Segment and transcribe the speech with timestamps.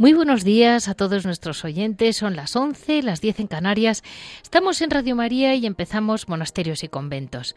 [0.00, 2.16] Muy buenos días a todos nuestros oyentes.
[2.16, 4.02] Son las 11, las 10 en Canarias.
[4.42, 7.54] Estamos en Radio María y empezamos Monasterios y Conventos.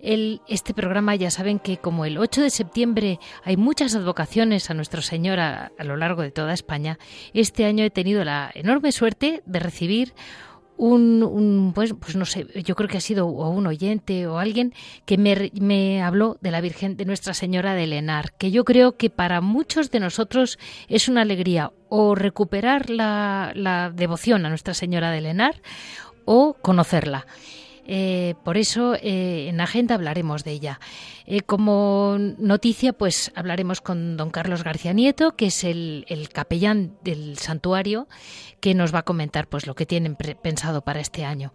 [0.00, 5.02] este programa ya saben que como el 8 de septiembre hay muchas advocaciones a Nuestro
[5.02, 6.98] Señor a lo largo de toda España,
[7.34, 10.14] este año he tenido la enorme suerte de recibir
[10.82, 14.74] un, pues, pues no sé, yo creo que ha sido un oyente o alguien
[15.06, 19.08] que me, habló de la Virgen de Nuestra Señora de Lenar, que yo creo que
[19.08, 20.58] para muchos de nosotros
[20.88, 25.62] es una alegría o recuperar la, la devoción a Nuestra Señora de Lenar
[26.24, 27.26] o conocerla.
[27.84, 30.80] Eh, por eso eh, en agenda hablaremos de ella.
[31.26, 37.38] Eh, como noticia, pues hablaremos con don Carlos García Nieto, que es el, capellán del
[37.38, 38.08] santuario,
[38.60, 41.52] que nos va a comentar pues lo que tienen pensado para este año.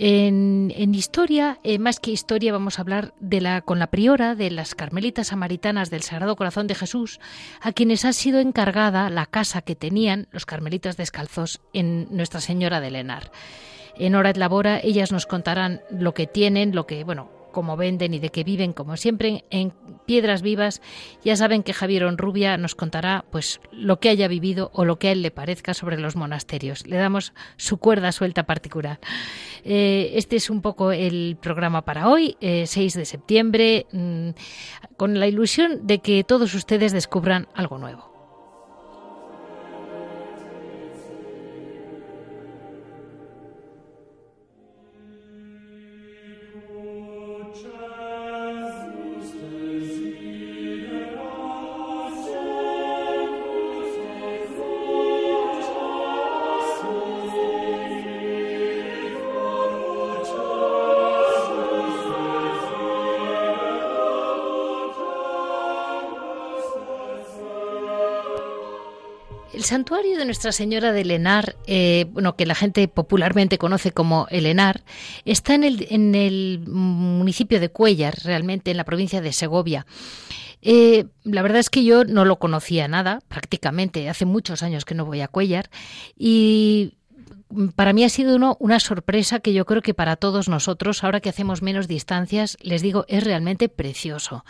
[0.00, 4.76] En, historia, más que historia, vamos a hablar de la, con la priora de las
[4.76, 7.18] Carmelitas Samaritanas del Sagrado Corazón de Jesús,
[7.60, 12.80] a quienes ha sido encargada la casa que tenían los Carmelitas Descalzos en Nuestra Señora
[12.80, 13.32] de Lenar
[13.98, 18.14] en Hora de Labora ellas nos contarán lo que tienen, lo que, bueno, cómo venden
[18.14, 19.72] y de qué viven, como siempre, en
[20.06, 20.80] Piedras Vivas.
[21.24, 25.08] Ya saben que Javier Onrubia nos contará pues lo que haya vivido o lo que
[25.08, 26.86] a él le parezca sobre los monasterios.
[26.86, 29.00] Le damos su cuerda suelta particular.
[29.64, 34.30] Eh, este es un poco el programa para hoy, 6 eh, de septiembre, mm,
[34.96, 38.17] con la ilusión de que todos ustedes descubran algo nuevo.
[69.68, 74.82] Santuario de Nuestra Señora de Lenar, eh, bueno, que la gente popularmente conoce como Elenar,
[75.24, 79.86] está en el, el municipio de Cuellar, realmente en la provincia de Segovia.
[80.62, 84.08] Eh, la verdad es que yo no lo conocía nada, prácticamente.
[84.08, 85.70] Hace muchos años que no voy a Cuellar
[86.16, 86.94] y
[87.76, 91.30] para mí ha sido una sorpresa que yo creo que para todos nosotros, ahora que
[91.30, 94.44] hacemos menos distancias, les digo, es realmente precioso.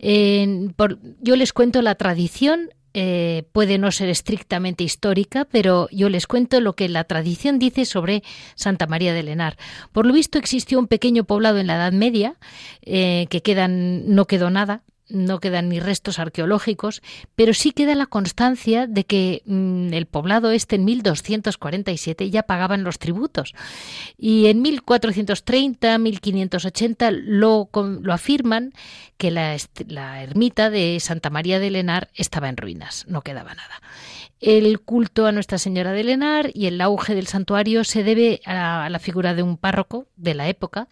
[0.00, 6.60] yo les cuento la tradición eh, puede no ser estrictamente histórica, pero yo les cuento
[6.60, 8.22] lo que la tradición dice sobre
[8.54, 9.56] Santa María de Lenar.
[9.92, 12.34] Por lo visto existió un pequeño poblado en la Edad Media,
[12.82, 17.02] eh, que quedan, no quedó nada, no quedan ni restos arqueológicos,
[17.34, 22.84] pero sí queda la constancia de que mm, el poblado este en 1247 ya pagaban
[22.84, 23.54] los tributos
[24.16, 28.72] y en 1430, 1580 lo, lo afirman
[29.16, 29.56] que la,
[29.88, 33.80] la ermita de Santa María de Lenar estaba en ruinas, no quedaba nada.
[34.40, 38.88] El culto a Nuestra Señora de Lenar y el auge del santuario se debe a
[38.88, 40.88] la figura de un párroco de la época,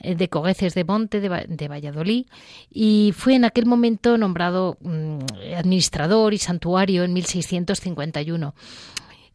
[0.00, 2.26] eh, de Cogueces de Monte, de, Valladolid,
[2.70, 5.18] y fue en aquel momento nombrado mm,
[5.56, 8.54] administrador y santuario en 1651.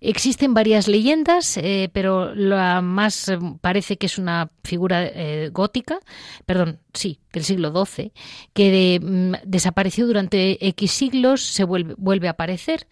[0.02, 5.10] Existen varias leyendas, eh, pero la más eh, parece que es una figura
[5.52, 6.00] gótica,
[6.46, 8.12] perdón, sí, del siglo XII,
[8.54, 12.88] que mm, desapareció durante X siglos, se vuelve, vuelve a aparecer.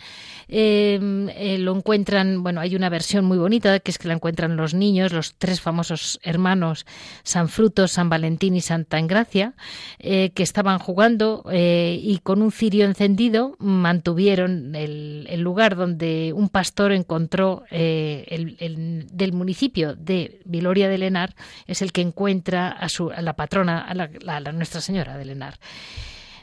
[0.48, 4.58] Em, eh, lo encuentran, bueno, hay una versión muy bonita que es que la encuentran
[4.58, 6.86] los niños, los tres famosos hermanos,
[7.24, 9.54] San Frutos, San Valentín y Santa Engracia,
[10.00, 16.50] eh, que estaban jugando eh, y con un cirio encendido mantuvieron el, lugar donde un
[16.50, 21.34] pastor encontró el, del municipio de Viloria de Lenar,
[21.68, 25.60] es el que encuentra a, su, a la patrona, a la, Nuestra Señora de Lenar.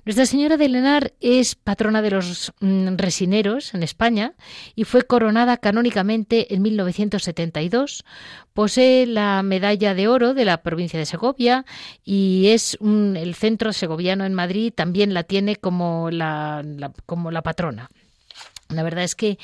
[0.04, 4.32] Nuestra Señora de Lenar es patrona de los mm, resineros en España
[4.74, 8.04] y fue coronada canónicamente en 1972.
[8.54, 11.66] Posee la medalla de oro de la provincia de Segovia
[12.04, 16.64] y es el centro segoviano en Madrid también la tiene como la,
[17.04, 17.90] como la patrona.
[18.68, 19.38] La verdad es que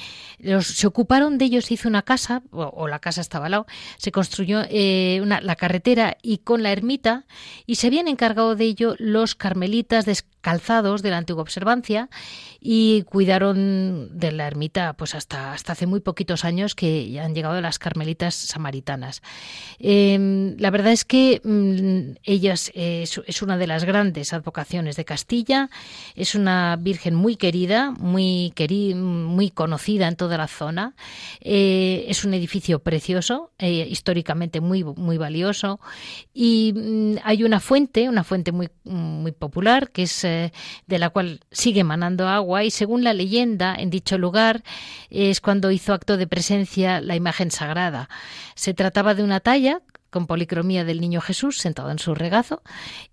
[0.61, 3.67] se ocuparon de ellos, se hizo una casa, o, la casa estaba al lado,
[3.97, 7.25] se construyó eh, la carretera y con la ermita,
[7.65, 10.05] y se habían encargado de ello los carmelitas
[10.45, 12.11] calzados de la antigua observancia
[12.61, 17.59] y cuidaron de la ermita pues hasta, hasta hace muy poquitos años que han llegado
[17.63, 19.23] las carmelitas samaritanas.
[19.79, 25.71] Em, la verdad es que mm, ellas es, una de las grandes advocaciones de Castilla,
[26.15, 28.53] es una virgen muy querida, muy,
[28.97, 30.95] muy conocida en toda la zona,
[31.41, 35.81] eh, es un edificio precioso, eh, históricamente muy, muy valioso
[36.35, 40.34] y mm, hay una fuente, una fuente muy, muy popular que es
[40.87, 44.63] de la cual sigue emanando agua y según la leyenda en dicho lugar
[45.11, 48.09] es cuando hizo acto de presencia la imagen sagrada.
[48.55, 49.81] Se trataba de una talla
[50.15, 52.63] con policromía del niño Jesús sentado en su regazo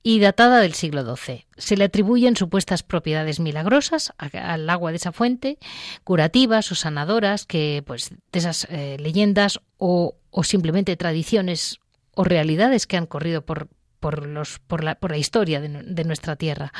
[0.03, 1.47] y datada del siglo XII.
[1.57, 5.57] Se le atribuyen supuestas propiedades milagrosas al agua de esa fuente,
[6.03, 11.79] curativas o sanadoras, que pues de esas eh, leyendas o, simplemente tradiciones
[12.13, 13.67] o realidades que han corrido por,
[14.01, 16.73] por, los, por, la, por la historia de, nuestra tierra.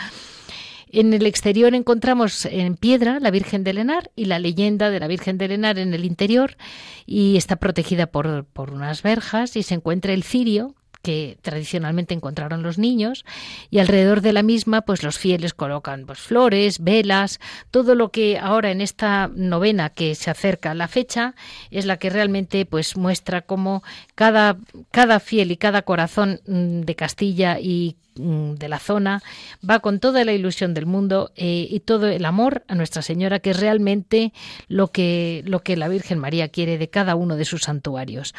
[0.92, 5.08] En el exterior encontramos en piedra la Virgen de Lenar y la leyenda de la
[5.08, 6.58] Virgen de Lenar en el interior
[7.06, 12.64] y está protegida por, por unas verjas y se encuentra el cirio que tradicionalmente encontraron
[12.64, 13.26] los niños
[13.70, 17.40] y alrededor de la misma pues los fieles colocan pues flores, velas,
[17.72, 21.36] todo lo que ahora en esta novena que se acerca a la fecha
[21.70, 23.84] es la que realmente pues muestra cómo
[24.16, 24.58] cada
[24.92, 29.24] cada fiel y cada corazón mm, de Castilla y Mm, de la zona,
[29.68, 33.40] va con toda la ilusión del mundo eh, y todo el amor a Nuestra Señora,
[33.40, 34.34] que es realmente
[34.68, 38.36] lo que, lo que la Virgen María quiere de cada uno de sus santuarios.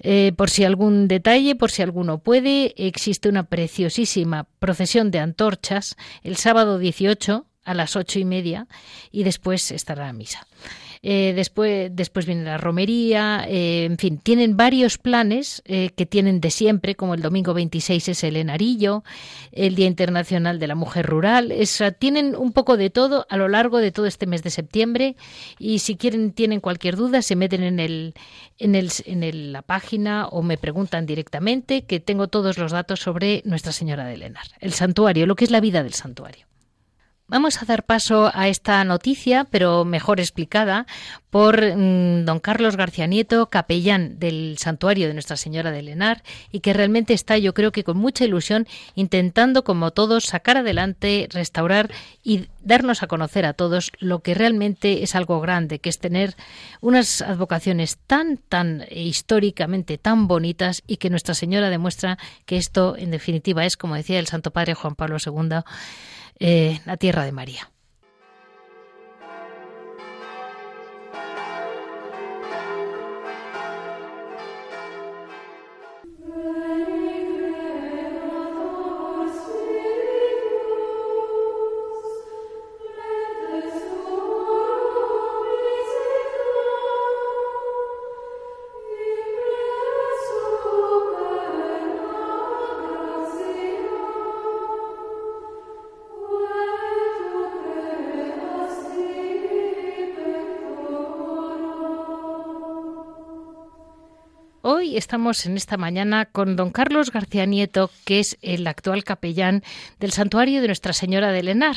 [0.00, 5.96] Eh, por si algún detalle, por si alguno puede, existe una preciosísima procesión de antorchas
[6.22, 8.66] el sábado 18 a las ocho y media
[9.10, 10.46] y después estará la misa.
[11.02, 16.40] Eh, después, después viene la romería, eh, en fin, tienen varios planes eh, que tienen
[16.40, 19.04] de siempre, como el domingo 26 es el Enarillo,
[19.52, 21.52] el Día Internacional de la Mujer Rural,
[21.98, 25.16] tienen un poco de todo a lo largo de todo este mes de septiembre
[25.58, 28.14] y si quieren, tienen cualquier duda, se meten en, el,
[28.58, 33.42] en, el, en la página o me preguntan directamente, que tengo todos los datos sobre
[33.44, 36.48] Nuestra Señora de Lenar, el santuario, lo que es la vida del santuario.
[37.30, 40.86] Vamos a dar paso a esta noticia, pero mejor explicada,
[41.28, 46.22] por mm, don Carlos García Nieto, capellán del santuario de Nuestra Señora de Lenar,
[46.52, 51.28] y que realmente está, yo creo que con mucha ilusión, intentando, como todos, sacar adelante,
[51.30, 51.90] restaurar
[52.24, 56.34] y darnos a conocer a todos lo que realmente es algo grande, que es tener
[56.80, 62.16] unas advocaciones tan, tan históricamente tan bonitas y que Nuestra Señora demuestra
[62.46, 65.58] que esto, en definitiva, es, como decía el Santo Padre Juan Pablo II,
[66.40, 67.70] eh, la tierra de María.
[104.98, 109.62] Estamos en esta mañana con don Carlos García Nieto, que es el actual capellán
[110.00, 111.76] del Santuario de Nuestra Señora de Lenar.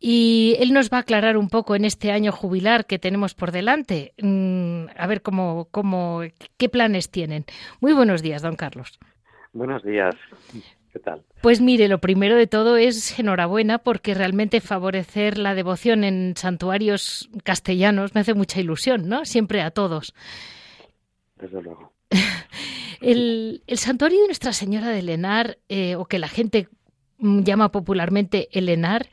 [0.00, 3.52] Y él nos va a aclarar un poco en este año jubilar que tenemos por
[3.52, 6.22] delante, mm, a ver cómo, cómo,
[6.56, 7.44] qué planes tienen.
[7.80, 8.98] Muy buenos días, don Carlos.
[9.52, 10.14] Buenos días.
[10.92, 11.22] ¿Qué tal?
[11.42, 17.30] Pues mire, lo primero de todo es enhorabuena porque realmente favorecer la devoción en santuarios
[17.42, 19.24] castellanos me hace mucha ilusión, ¿no?
[19.24, 20.14] Siempre a todos.
[21.36, 21.93] Desde luego.
[23.00, 26.68] el, santuario de Nuestra Señora de Lenar, eh, o que la gente
[27.18, 29.06] llama popularmente Elenar,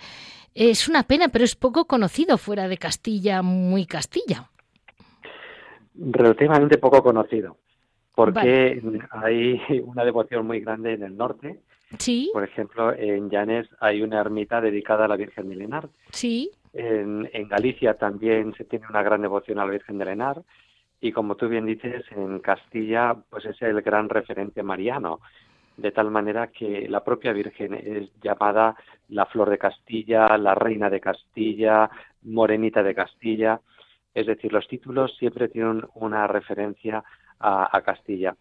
[0.54, 4.50] es una pena, pero es poco conocido fuera de Castilla, muy Castilla.
[5.96, 7.58] Relativamente poco conocido,
[8.16, 8.82] porque
[9.12, 11.62] hay una devoción muy grande en el norte.
[11.98, 12.30] Sí.
[12.34, 15.90] Por ejemplo, en Llanes hay una ermita dedicada a la Virgen de Lenar.
[16.12, 16.52] Sí.
[16.74, 20.42] En, en Galicia también se tiene una gran devoción a la Virgen de Lenar
[21.02, 25.20] y como tú bien dices, en Castilla pues es el gran referente mariano.
[25.78, 28.76] de tal manera que la propia Virgen es llamada
[29.10, 31.90] la Flor de Castilla, la Reina de Castilla,
[32.24, 33.60] Morenita de Castilla,
[34.14, 37.04] es decir, los títulos siempre tienen una referencia
[37.40, 38.36] a, Castilla.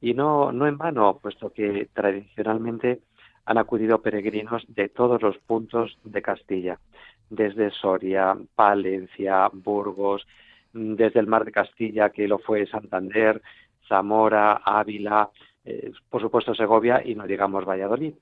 [0.00, 3.02] Y no, no en vano, puesto que tradicionalmente
[3.44, 6.80] han acudido peregrinos de todos los puntos de Castilla,
[7.28, 10.26] desde Soria, Palencia, Burgos,
[10.72, 13.42] desde el Mar de Castilla, que lo fue Santander,
[13.88, 15.30] Zamora, Ávila,
[15.64, 18.14] eh, por supuesto Segovia y no digamos Valladolid.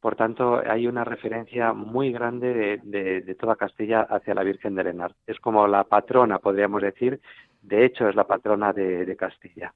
[0.00, 5.14] Por tanto, hay una referencia muy grande de, toda Castilla hacia la Virgen de Lenar.
[5.26, 7.20] Es como la patrona, podríamos decir,
[7.64, 9.72] de hecho es la patrona de, Castilla.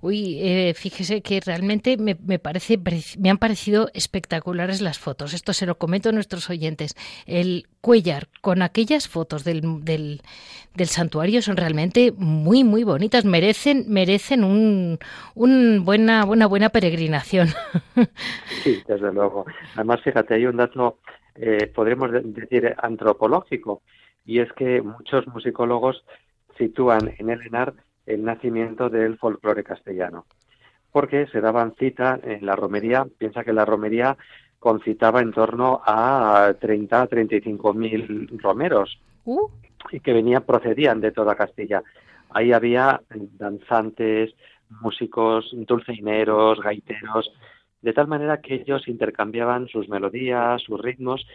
[0.00, 2.78] Uy, eh, fíjese que realmente me, parece,
[3.18, 5.32] me han parecido espectaculares las fotos.
[5.32, 6.96] Esto se lo comento a nuestros oyentes.
[7.26, 10.20] El Cuellar con aquellas fotos del, del,
[10.86, 13.24] santuario son realmente muy, muy bonitas.
[13.24, 14.98] Merecen, merecen un,
[15.34, 17.48] un buena, buena, buena peregrinación.
[18.64, 19.46] Sí, desde luego.
[19.74, 20.98] Además, fíjate, hay un dato,
[21.34, 23.80] eh, podríamos decir, antropológico,
[24.26, 26.04] y es que muchos musicólogos
[26.60, 27.72] sitúan en el Enar
[28.06, 30.26] el nacimiento del folclore castellano,
[30.92, 34.16] porque se daban cita en la romería, piensa que la romería
[34.58, 39.48] concitaba en torno a 30 a 35 mil romeros uh.
[39.90, 41.82] y que venían procedían de toda Castilla.
[42.30, 43.00] Ahí había
[43.38, 44.34] danzantes,
[44.68, 47.32] músicos, dulceineros, gaiteros,
[47.80, 51.26] de tal manera que ellos intercambiaban sus melodías, sus ritmos,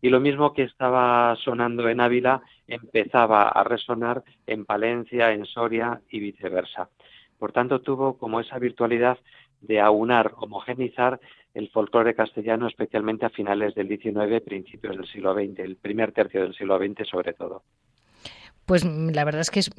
[0.00, 6.00] y lo mismo que estaba sonando en Ávila empezaba a resonar en Palencia, en Soria
[6.08, 6.88] y viceversa.
[7.38, 9.18] Por tanto, tuvo como esa virtualidad
[9.60, 11.20] de aunar, homogenizar
[11.54, 16.42] el folclore castellano, especialmente a finales del XIX, principios del siglo XX, el primer tercio
[16.42, 17.62] del siglo XX sobre todo
[18.68, 19.70] pues mm, la verdad es que es,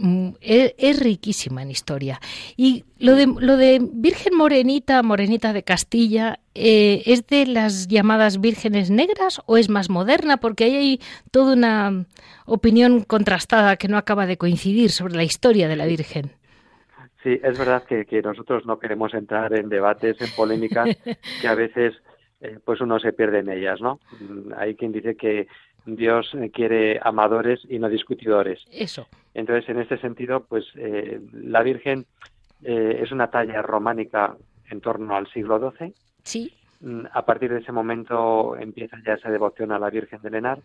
[0.41, 2.19] es, riquísima en historia.
[2.57, 8.41] Y lo de, lo de Virgen Morenita, Morenita de Castilla, eh, ¿es de las llamadas
[8.41, 10.37] vírgenes negras o es más moderna?
[10.37, 10.99] Porque ahí hay
[11.31, 12.05] toda una
[12.45, 16.31] opinión contrastada que no acaba de coincidir sobre la historia de la Virgen.
[17.21, 20.87] Sí, es verdad que, que nosotros no queremos entrar en debates, en polémicas,
[21.41, 21.93] que a veces
[22.41, 23.99] eh, pues uno se pierde en ellas, ¿no?
[24.19, 25.47] Mm, hay quien dice que
[25.95, 28.59] Dios quiere amadores y no discutidores.
[28.71, 29.07] Eso.
[29.33, 32.05] Entonces, en este sentido, pues eh, la Virgen
[32.63, 34.35] eh, es una talla románica
[34.69, 35.93] en torno al siglo XII.
[36.23, 36.53] Sí.
[36.81, 40.59] Mm, a partir de ese momento empieza ya esa devoción a la Virgen de Lenar.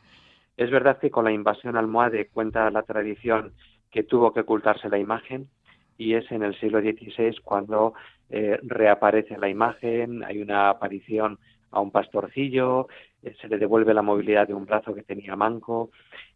[0.56, 3.52] Es verdad que con la invasión almohade cuenta la tradición
[3.90, 5.48] que tuvo que ocultarse la imagen
[5.96, 7.94] y es en el siglo XVI cuando
[8.30, 11.38] eh, reaparece la imagen, hay una aparición
[11.70, 15.90] a un pastorcillo, eh, se le devuelve la movilidad de un brazo que tenía manco.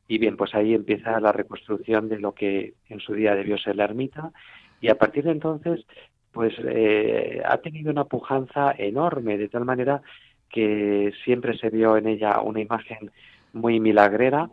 [0.07, 3.77] Y bien, pues ahí empieza la reconstrucción de lo que en su día debió ser
[3.77, 4.33] la ermita.
[4.81, 5.85] Y a partir de entonces
[6.33, 10.03] pues eh, ha tenido una pujanza enorme de tal manera
[10.49, 13.11] que siempre se vio en ella una imagen
[13.53, 14.51] muy milagrera.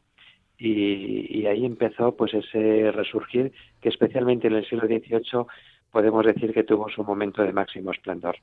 [0.58, 3.51] Y, y, ahí empezó pues ese resurgir
[3.82, 5.46] que especialmente en el siglo XVIII
[5.92, 8.38] podemos decir que tuvo su momento de máximo esplendor.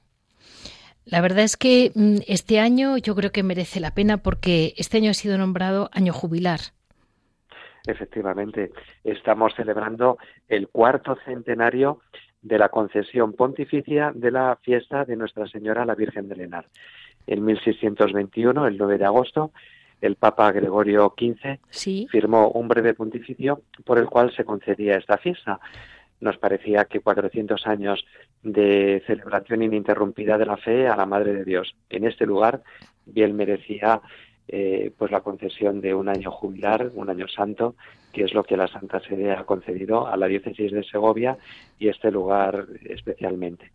[1.05, 4.99] La verdad es que mm, este año yo creo que merece la pena porque este
[4.99, 6.61] año ha sido nombrado año jubilar.
[7.87, 8.71] Efectivamente,
[9.03, 10.19] estamos celebrando
[10.49, 12.01] el cuarto centenario
[12.41, 16.67] de la concesión pontificia de la fiesta de Nuestra Señora la Virgen de Lenar.
[17.27, 19.53] En 1621, el 9 de agosto,
[20.01, 21.59] el Papa Gregorio XV
[22.11, 25.61] firmó un breve pontificio por el cual se concedía esta fiesta
[26.23, 28.05] nos parecía que 400 años
[28.43, 32.63] de celebración ininterrumpida de la fe a la Madre de Dios en este lugar
[33.05, 34.01] bien merecía
[34.47, 37.75] eh, pues la concesión de un año jubilar, un año santo,
[38.13, 41.39] que es lo que la Santa Sede ha concedido a la diócesis de Segovia
[41.79, 43.73] y este lugar especialmente.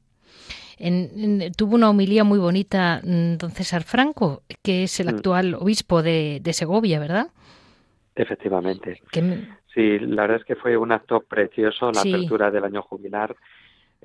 [1.58, 5.16] tuvo una homilía muy bonita mm, don César Franco, que es el mm.
[5.16, 7.27] actual obispo de, Segovia, ¿verdad?
[8.16, 9.01] Efectivamente.
[9.77, 13.36] Sí, la verdad es que fue un acto precioso la apertura del año jubilar.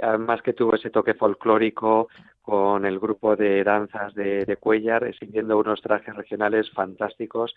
[0.03, 2.09] Además que tuvo ese toque folclórico
[2.43, 7.55] con el grupo de danzas de, de Cuellar, exhibiendo unos trajes regionales fantásticos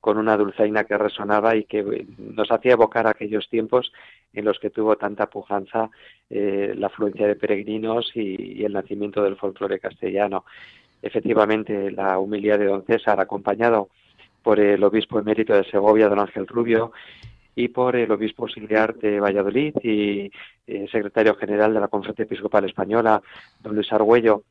[0.00, 3.92] con una dulzaina que resonaba y que nos hacía evocar aquellos tiempos
[4.32, 5.90] en los que tuvo tanta pujanza
[6.30, 10.46] eh, la afluencia de peregrinos y, y, el nacimiento del folclore castellano.
[11.02, 13.90] Efectivamente, la humildad de don César, acompañado
[14.42, 16.92] por el obispo emérito de Segovia, don Ángel Rubio,
[17.60, 20.30] y por el obispo auxiliar de Valladolid y
[20.66, 23.20] eh, secretario general de la Conferencia Episcopal Española,
[23.60, 24.44] don Luis Argüello,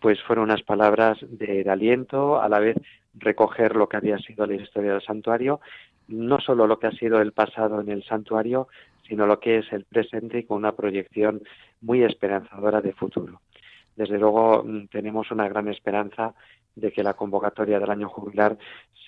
[0.00, 2.76] pues fueron unas palabras de, aliento, a la vez
[3.14, 5.60] recoger lo que había sido la historia del santuario,
[6.08, 8.66] no solo lo que ha sido el pasado en el santuario,
[9.08, 11.42] sino lo que es el presente y con una proyección
[11.80, 13.40] muy esperanzadora de futuro.
[13.94, 16.34] desde luego mm, tenemos una gran esperanza
[16.76, 18.56] de que la convocatoria del año jubilar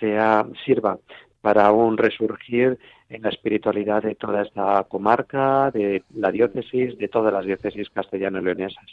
[0.00, 0.98] sea sirva
[1.40, 7.32] para un resurgir en la espiritualidad de toda esta comarca, de la diócesis, de todas
[7.32, 8.84] las diócesis castellano-leonesas.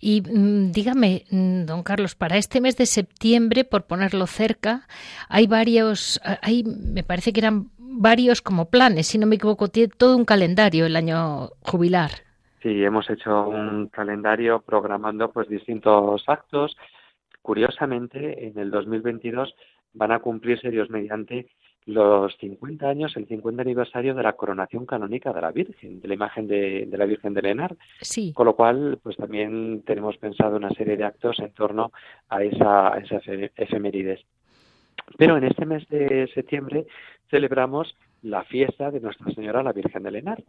[0.00, 4.86] Y mm, dígame, mm, don Carlos, para este mes de septiembre, por ponerlo cerca,
[5.28, 9.92] hay varios, hay, me parece que eran varios como planes, si no me equivoco, tiene
[9.96, 12.10] todo un calendario el año jubilar.
[12.62, 16.76] Sí, hemos hecho un calendario programando pues distintos actos.
[17.42, 19.54] Curiosamente, en el 2022
[19.94, 21.48] van a cumplirse Dios mediante
[21.84, 26.14] los 50 años, el 50 aniversario de la coronación canónica de la Virgen, de la
[26.14, 27.76] imagen de, la Virgen de Lenar.
[28.00, 28.32] Sí.
[28.32, 31.92] Con lo cual, pues también tenemos pensado una serie de actos en torno
[32.28, 33.20] a esa, a esa
[33.56, 34.20] efemérides.
[35.18, 36.86] Pero en este mes de septiembre
[37.28, 40.42] celebramos la fiesta de Nuestra Señora la Virgen de Lenar.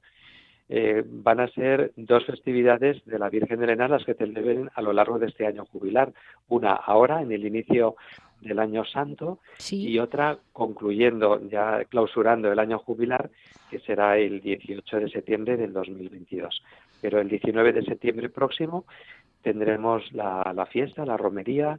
[0.70, 4.82] Eh, van a ser dos festividades de la Virgen de Lenar las que celebren a
[4.82, 6.14] lo largo de este año jubilar.
[6.48, 7.96] Una ahora, en el inicio
[8.42, 9.40] del año santo,
[9.72, 13.30] y otra concluyendo, ya clausurando el año jubilar,
[13.70, 16.64] que será el 18 de septiembre del 2022.
[17.02, 18.86] Pero el 19 de septiembre próximo
[19.42, 21.78] tendremos la, fiesta, la romería,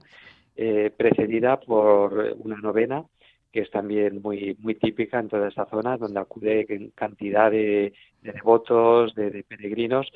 [0.57, 3.05] eh, precedida por una novena
[3.55, 9.15] que es también muy muy típica en toda esa zona, donde acude cantidad de, devotos,
[9.15, 10.11] de, peregrinos,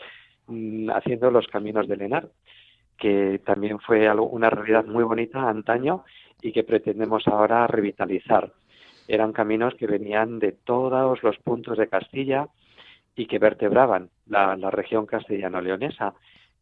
[0.48, 2.30] mm, haciendo los caminos de Lenar,
[2.98, 6.02] que también fue algo, una realidad muy bonita antaño
[6.42, 8.52] y que pretendemos ahora revitalizar.
[9.06, 12.48] Eran caminos que venían de todos los puntos de Castilla
[13.14, 16.12] y que vertebraban la, la región castellano-leonesa.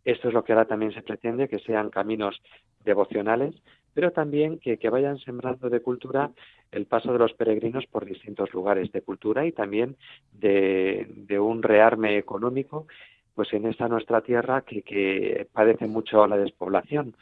[0.04, 2.42] Esto es lo que ahora también se pretende, que sean caminos
[2.84, 3.54] devocionales,
[3.96, 6.30] pero también que, vayan sembrando de cultura
[6.70, 9.96] el paso de los peregrinos por distintos lugares de cultura y también
[10.34, 12.86] de, un rearme económico
[13.34, 17.16] pues en esta nuestra tierra que, que padece mucho la despoblación.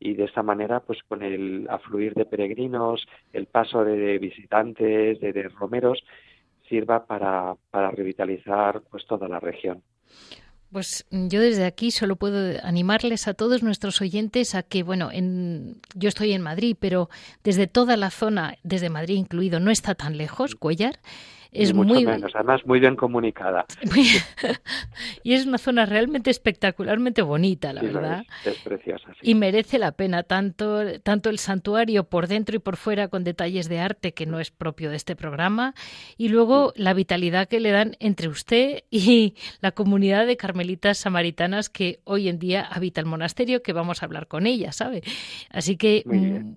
[0.00, 5.32] Y de esta manera pues con el afluir de peregrinos el paso de visitantes de,
[5.32, 6.04] de romeros
[6.68, 9.82] sirva para, para revitalizar pues toda la región
[10.72, 15.80] pues yo desde aquí solo puedo animarles a todos nuestros oyentes a que, bueno, en,
[15.94, 17.08] yo estoy en Madrid, pero
[17.42, 21.00] desde toda la zona, desde Madrid incluido, no está tan lejos, Cuellar,
[21.52, 23.66] es mucho muy menos, además muy bien comunicada.
[25.22, 28.24] y es una zona realmente espectacularmente bonita, la verdad.
[28.44, 29.08] Es, preciosa.
[29.22, 33.68] Y merece la pena tanto, tanto el santuario por dentro y por fuera con detalles
[33.68, 35.74] de arte que no es propio de este programa
[36.16, 41.68] y luego la vitalidad que le dan entre usted y la comunidad de carmelitas samaritanas
[41.68, 45.02] que hoy en día habita el monasterio, que vamos a hablar con ella, ¿sabe?
[45.50, 46.04] Así que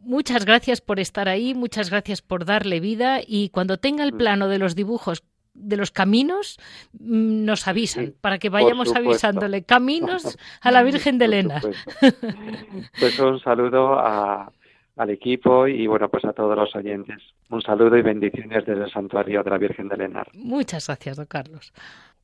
[0.04, 4.17] muchas gracias por estar ahí, muchas gracias por darle vida y cuando tenga el mm.
[4.17, 6.57] plano de los dibujos de los caminos
[6.93, 11.61] mm, nos avisan para que vayamos avisándole caminos a la Virgen de Elena.
[12.99, 17.17] Pues un saludo al equipo y bueno pues a todos los oyentes.
[17.49, 20.23] Un saludo y bendiciones desde el santuario de la Virgen de Elena.
[20.33, 21.73] Muchas gracias, don Carlos.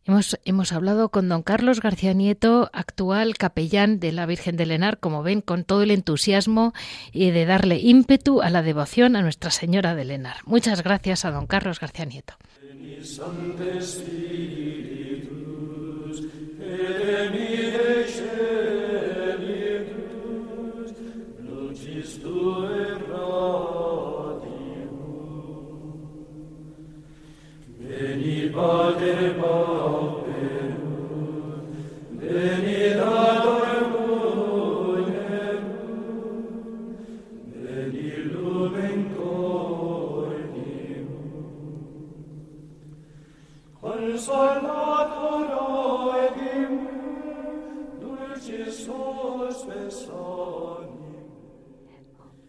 [0.07, 4.99] Hemos, hemos, hablado con don Carlos García Nieto, actual capellán de la Virgen de Lenar,
[4.99, 6.73] como ven, con todo el entusiasmo
[7.11, 10.37] y de darle ímpetu a la devoción a Nuestra Señora de Lenar.
[10.45, 12.35] Muchas gracias a don Carlos García Nieto.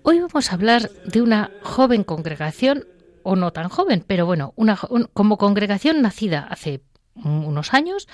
[0.02, 2.86] Hoy vamos a hablar de una joven congregación,
[3.22, 4.54] o no tan joven, pero bueno,
[5.12, 6.82] como congregación nacida hace
[7.14, 8.08] unos años,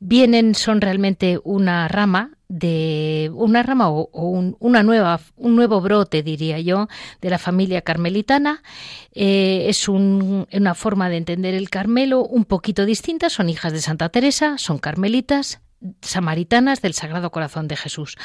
[0.00, 4.08] vienen, son realmente una rama de una rama o,
[4.58, 6.88] una nueva, un nuevo brote, diría yo,
[7.20, 8.62] de la familia carmelitana.
[9.12, 13.30] Eh, es una forma de entender el Carmelo un poquito distinta.
[13.30, 15.60] Son hijas de Santa Teresa, son carmelitas,
[16.02, 18.16] samaritanas del Sagrado Corazón de Jesús.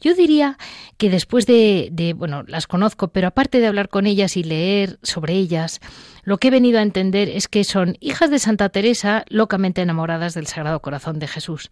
[0.00, 0.58] Yo diría
[0.96, 4.98] que después de, de, bueno, las conozco, pero aparte de hablar con ellas y leer
[5.02, 5.80] sobre ellas,
[6.22, 10.34] lo que he venido a entender es que son hijas de Santa Teresa locamente enamoradas
[10.34, 11.70] del Sagrado Corazón de Jesús.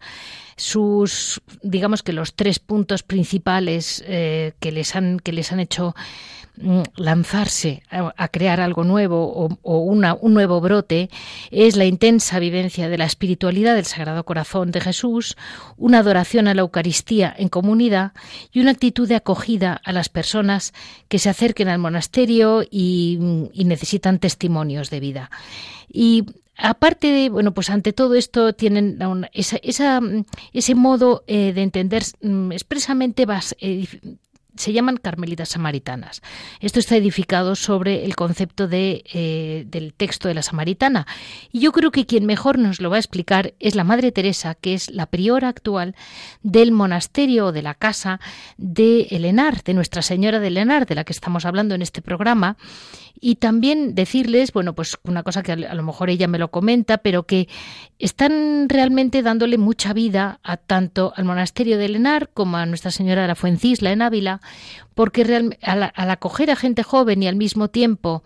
[0.55, 5.93] Sus, digamos que los tres puntos principales eh, que les han que les han hecho
[6.95, 11.09] lanzarse a, crear algo nuevo o, un nuevo brote
[11.51, 15.35] es la intensa vivencia de la espiritualidad del Sagrado Corazón de Jesús,
[15.77, 18.13] una adoración a la Eucaristía en comunidad
[18.51, 20.73] y una actitud de acogida a las personas
[21.07, 23.17] que se acerquen al monasterio y,
[23.65, 25.31] necesitan testimonios de vida.
[25.91, 26.23] Y
[26.57, 28.99] aparte de, bueno, pues ante todo esto tienen
[29.33, 29.57] esa,
[30.53, 33.25] ese modo eh, de entender mm, expresamente
[33.59, 33.87] eh,
[34.55, 36.21] se llaman carmelitas samaritanas.
[36.59, 41.07] Esto está edificado sobre el concepto de, eh, del texto de la samaritana.
[41.51, 44.55] Y yo creo que quien mejor nos lo va a explicar es la Madre Teresa,
[44.55, 45.95] que es la priora actual
[46.41, 48.19] del monasterio o de la casa
[48.57, 52.57] de Elenar, de Nuestra Señora de Elenar, de la que estamos hablando en este programa.
[53.19, 56.97] Y también decirles, bueno, pues una cosa que a lo mejor ella me lo comenta,
[56.97, 57.47] pero que
[57.97, 63.21] están realmente dándole mucha vida a tanto al monasterio de Elenar como a Nuestra Señora
[63.21, 64.41] de la Fuencisla en Ávila,
[64.93, 65.23] porque
[65.61, 68.23] al, acoger a gente joven y al mismo tiempo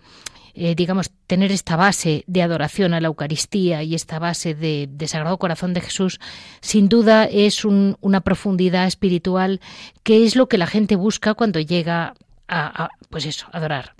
[0.52, 5.38] eh, digamos, tener esta base de adoración a la Eucaristía y esta base de, Sagrado
[5.38, 6.18] Corazón de Jesús,
[6.60, 9.60] sin duda es una profundidad espiritual
[10.02, 12.14] que es lo que la gente busca cuando llega
[12.48, 13.94] a, a pues eso, adorar.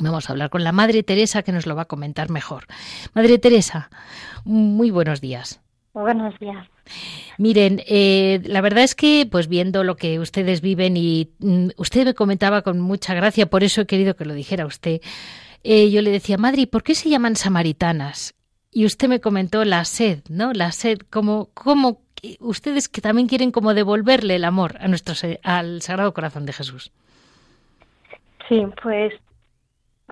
[0.00, 2.66] Vamos a hablar con la Madre Teresa que nos lo va a comentar mejor.
[3.14, 3.90] Madre Teresa,
[4.44, 5.60] muy buenos días.
[5.92, 6.66] Buenos días.
[7.38, 12.04] Miren, eh, la verdad es que, pues viendo lo que ustedes viven y mm, usted
[12.04, 15.00] me comentaba con mucha gracia, por eso he querido que lo dijera usted.
[15.64, 18.34] Eh, yo le decía, Madre, ¿por qué se llaman samaritanas?
[18.70, 20.52] Y usted me comentó la sed, ¿no?
[20.52, 22.02] La sed, como, como
[22.40, 26.92] ustedes que también quieren como devolverle el amor a nuestro, al Sagrado Corazón de Jesús.
[28.48, 29.12] Sí, pues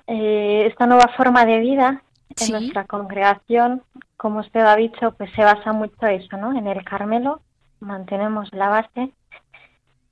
[0.07, 2.01] eh, esta nueva forma de vida
[2.39, 3.81] en nuestra congregación,
[4.17, 6.57] como usted ha dicho, pues se basa mucho eso, ¿no?
[6.57, 7.41] En el Carmelo
[7.79, 9.11] mantenemos la base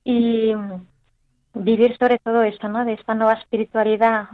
[0.03, 0.53] y
[1.55, 2.85] vivir sobre todo eso, ¿no?
[2.85, 4.27] De esta nueva espiritualidad,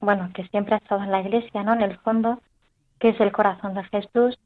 [0.00, 1.74] bueno, que siempre ha estado en la Iglesia, ¿no?
[1.74, 2.40] En el fondo,
[2.98, 4.38] que es el corazón de Jesús,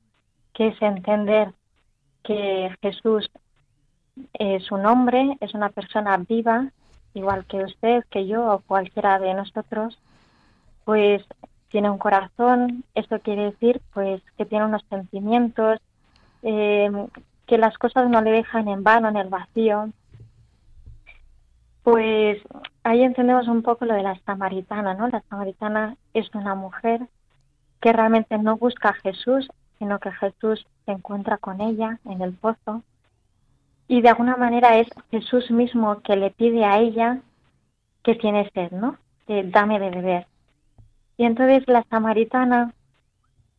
[0.53, 1.53] que es entender
[2.25, 3.31] que Jesús
[4.35, 6.71] es un hombre, es una persona viva,
[7.15, 9.99] igual que usted, que yo o cualquiera de nosotros,
[10.85, 11.23] pues
[11.73, 15.81] tiene un corazón, esto quiere decir pues que tiene unos sentimientos,
[16.43, 16.91] eh,
[17.47, 19.89] que las cosas no le dejan en vano, en el vacío.
[21.83, 22.39] Pues
[22.85, 25.09] ahí entendemos un poco lo de la samaritana, ¿no?
[25.09, 27.09] La samaritana es una mujer
[27.81, 32.35] que realmente no busca a Jesús, sino que Jesús se encuentra con ella en el
[32.35, 32.83] pozo.
[33.89, 37.21] Y de alguna manera es Jesús mismo que le pide a ella
[38.05, 38.99] que tiene sed, ¿no?
[39.27, 40.27] Que dame de beber.
[41.17, 42.75] Y entonces la samaritana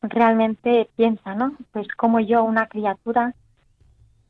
[0.01, 1.55] realmente piensa, ¿no?
[1.71, 3.35] Pues como yo, una criatura,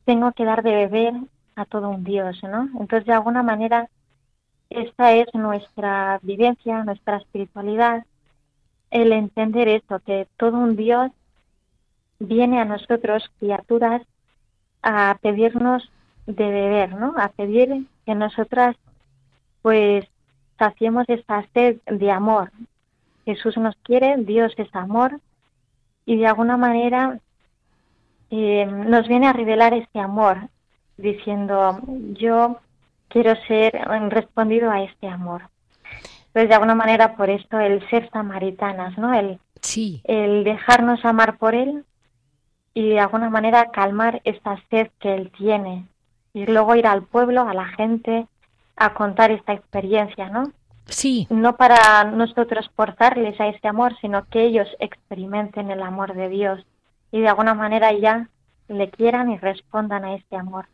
[0.04, 1.14] tengo que dar de beber
[1.56, 2.68] a todo un Dios, ¿no?
[2.78, 3.88] Entonces, de alguna manera,
[4.70, 8.04] esta es nuestra vivencia, nuestra espiritualidad,
[8.90, 11.10] el entender esto, que todo un Dios
[12.18, 14.02] viene a nosotros, criaturas,
[14.82, 15.90] a pedirnos
[16.26, 17.14] de beber, ¿no?
[17.16, 18.76] A pedir que nosotras,
[19.62, 20.06] pues,
[20.58, 22.50] saciemos esta sed de amor,
[23.24, 25.20] Jesús nos quiere, Dios es amor
[26.06, 27.18] y de alguna manera
[28.30, 30.48] eh, nos viene a revelar este amor
[30.96, 31.80] diciendo
[32.12, 32.58] yo
[33.08, 33.72] quiero ser
[34.10, 35.42] respondido a este amor.
[36.26, 39.14] Entonces de alguna manera por esto el ser samaritanas, ¿no?
[39.14, 40.00] El, sí.
[40.04, 41.84] el dejarnos amar por él
[42.74, 45.86] y de alguna manera calmar esta sed que él tiene
[46.32, 48.26] y luego ir al pueblo, a la gente,
[48.76, 50.52] a contar esta experiencia, ¿no?
[50.86, 51.26] Sí.
[51.30, 56.64] No para nosotros forzarles a este amor, sino que ellos experimenten el amor de Dios
[57.10, 58.28] y de alguna manera ya
[58.68, 60.66] le quieran y respondan a este amor.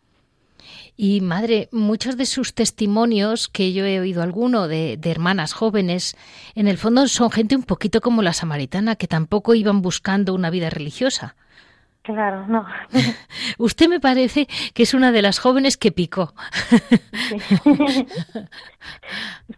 [0.96, 6.16] Y madre, muchos de sus testimonios, que yo he oído alguno de, de, hermanas jóvenes,
[6.54, 10.50] en el fondo son gente un poquito como la samaritana, que tampoco iban buscando una
[10.50, 11.36] vida religiosa.
[12.02, 12.66] Claro, no.
[13.58, 16.32] Usted me parece que es una de las jóvenes que picó.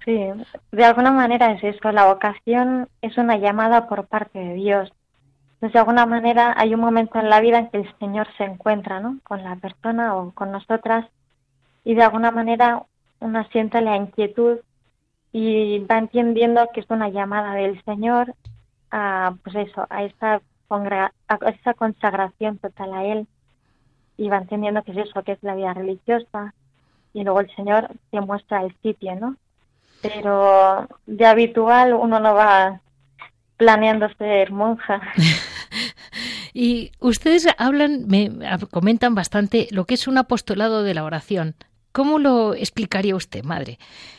[0.05, 0.19] Sí.
[0.73, 1.93] de alguna manera es eso.
[1.93, 4.93] La vocación es una llamada por parte de Dios.
[5.55, 8.45] Entonces, de alguna manera hay un momento en la vida en que el Señor se
[8.45, 9.19] encuentra, ¿no?
[9.23, 11.07] Con la persona o con nosotras
[11.85, 12.83] y de alguna manera
[13.21, 14.59] uno siente la inquietud
[15.33, 18.35] y va entendiendo que es una llamada del Señor
[18.91, 20.03] a, pues eso, a
[21.47, 23.27] esa consagración total a Él
[24.17, 26.55] y va entendiendo que es eso, que es la vida religiosa
[27.13, 29.37] y luego el Señor te muestra el sitio, ¿no?
[30.01, 32.81] Pero de habitual uno no va
[33.57, 35.01] planeando ser monja.
[36.55, 38.31] y ustedes hablan, me
[38.71, 41.55] comentan bastante lo que es un apostolado de la oración.
[41.93, 43.79] ¿Cómo lo explicaría usted, madre?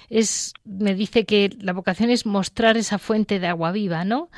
[0.10, 4.30] Es, me dice que la vocación es mostrar esa fuente de agua viva, ¿no?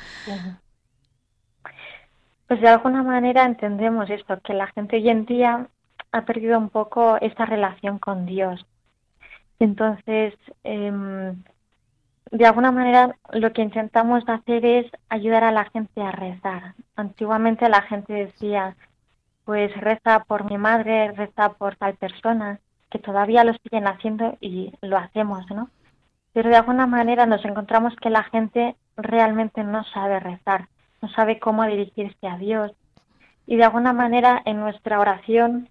[2.46, 5.68] Pues de alguna manera entendemos esto, que la gente hoy en día
[6.12, 8.64] ha perdido un poco esta relación con Dios.
[9.58, 11.42] Entonces, em,
[12.30, 16.74] de alguna manera lo que intentamos hacer es ayudar a la gente a rezar.
[16.94, 18.76] Antiguamente la gente decía,
[19.44, 24.72] pues reza por mi madre, reza por tal persona, que todavía lo siguen haciendo y
[24.82, 25.70] lo hacemos, ¿no?
[26.32, 30.68] Pero de alguna manera nos encontramos que la gente realmente no sabe rezar,
[31.02, 32.72] no sabe cómo dirigirse a Dios.
[33.46, 35.68] Y de alguna manera en nuestra oración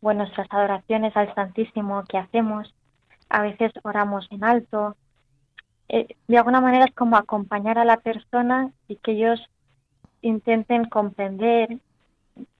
[0.00, 2.72] o en nuestras adoraciones al Santísimo que hacemos,
[3.28, 4.96] a veces oramos en alto.
[5.88, 9.40] Eh, de alguna manera es como acompañar a la persona y que ellos
[10.22, 11.78] intenten comprender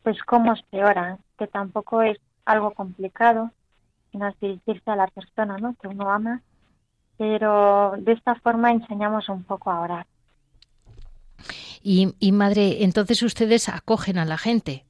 [0.02, 3.50] pues cómo se ora, que tampoco es algo complicado,
[4.10, 5.74] sino dirigirse a la persona ¿no?
[5.80, 6.42] que uno ama,
[7.18, 10.06] pero de esta forma enseñamos un poco a orar.
[11.88, 14.84] Y, y madre, entonces ustedes acogen a la gente,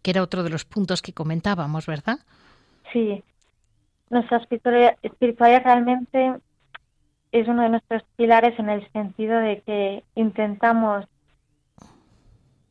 [0.00, 2.20] que era otro de los puntos que comentábamos, ¿verdad?
[2.94, 3.22] Sí,
[4.08, 4.38] nuestra
[5.02, 6.36] espiritualidad realmente
[7.30, 11.04] es uno de nuestros pilares en el sentido de que intentamos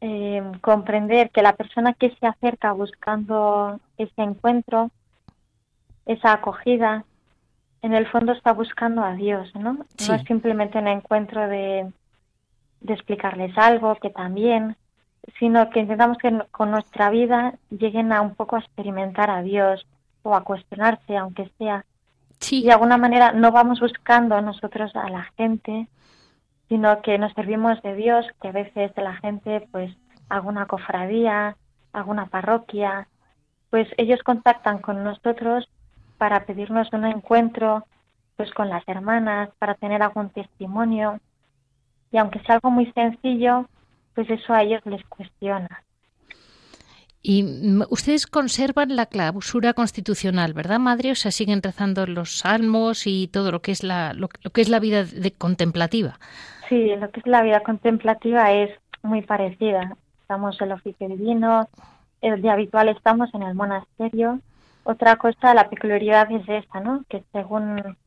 [0.01, 4.89] eh, comprender que la persona que se acerca buscando ese encuentro,
[6.07, 7.05] esa acogida,
[7.83, 9.73] en el fondo está buscando a Dios, ¿no?
[9.73, 11.91] No es simplemente un encuentro de,
[12.81, 14.75] de explicarles algo, que también,
[15.37, 19.85] sino que intentamos que con nuestra vida lleguen a un poco a experimentar a Dios
[20.23, 21.85] o a cuestionarse, aunque sea.
[22.39, 22.63] Sí.
[22.63, 25.89] de alguna manera no vamos buscando nosotros a la gente,
[26.69, 29.93] sino que nos servimos de Dios, que a veces de la gente, pues
[30.29, 31.57] alguna cofradía,
[31.91, 33.09] alguna parroquia,
[33.69, 35.67] pues ellos contactan con nosotros
[36.17, 37.85] para pedirnos un encuentro
[38.35, 41.19] pues con las hermanas, para tener algún testimonio.
[42.11, 43.67] Y aunque sea algo muy sencillo,
[44.15, 45.83] pues eso a ellos les cuestiona.
[47.21, 47.45] Y
[47.89, 51.11] ustedes conservan la clausura constitucional, ¿verdad, madre?
[51.11, 54.69] O sea, siguen rezando los salmos y todo lo que es la, lo, que es
[54.69, 56.17] la vida de contemplativa.
[56.69, 58.71] Sí, lo que es la vida contemplativa es
[59.03, 59.97] muy parecida.
[60.21, 61.67] Estamos en el oficio divino,
[62.21, 64.39] el día habitual estamos en el monasterio.
[64.83, 67.03] Otra cosa, la peculiaridad es esta, ¿no?
[67.09, 67.97] Que según,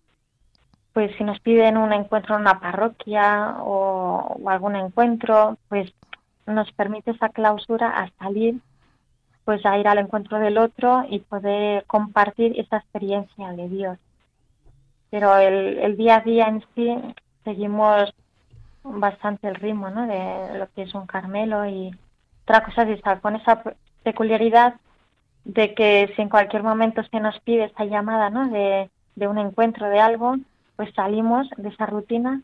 [0.92, 5.92] pues si nos piden un encuentro en una parroquia o, algún encuentro, pues
[6.46, 8.60] nos permite esa clausura a salir
[9.44, 13.98] pues a ir al encuentro del otro y poder compartir esa experiencia de Dios.
[15.10, 16.96] Pero el, día a día en sí
[17.42, 18.14] seguimos
[18.84, 20.06] bastante el ritmo ¿no?
[20.06, 21.90] de lo que es un Carmelo y
[22.44, 23.62] otra cosa es esa, con esa
[24.04, 24.74] peculiaridad
[25.44, 28.48] de que si en cualquier momento se nos pide esa llamada ¿no?
[28.48, 28.88] de
[29.26, 30.36] un encuentro de algo,
[30.82, 32.42] pues salimos de esa rutina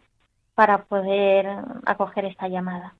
[0.54, 1.44] para poder
[1.86, 2.94] acoger esta llamada.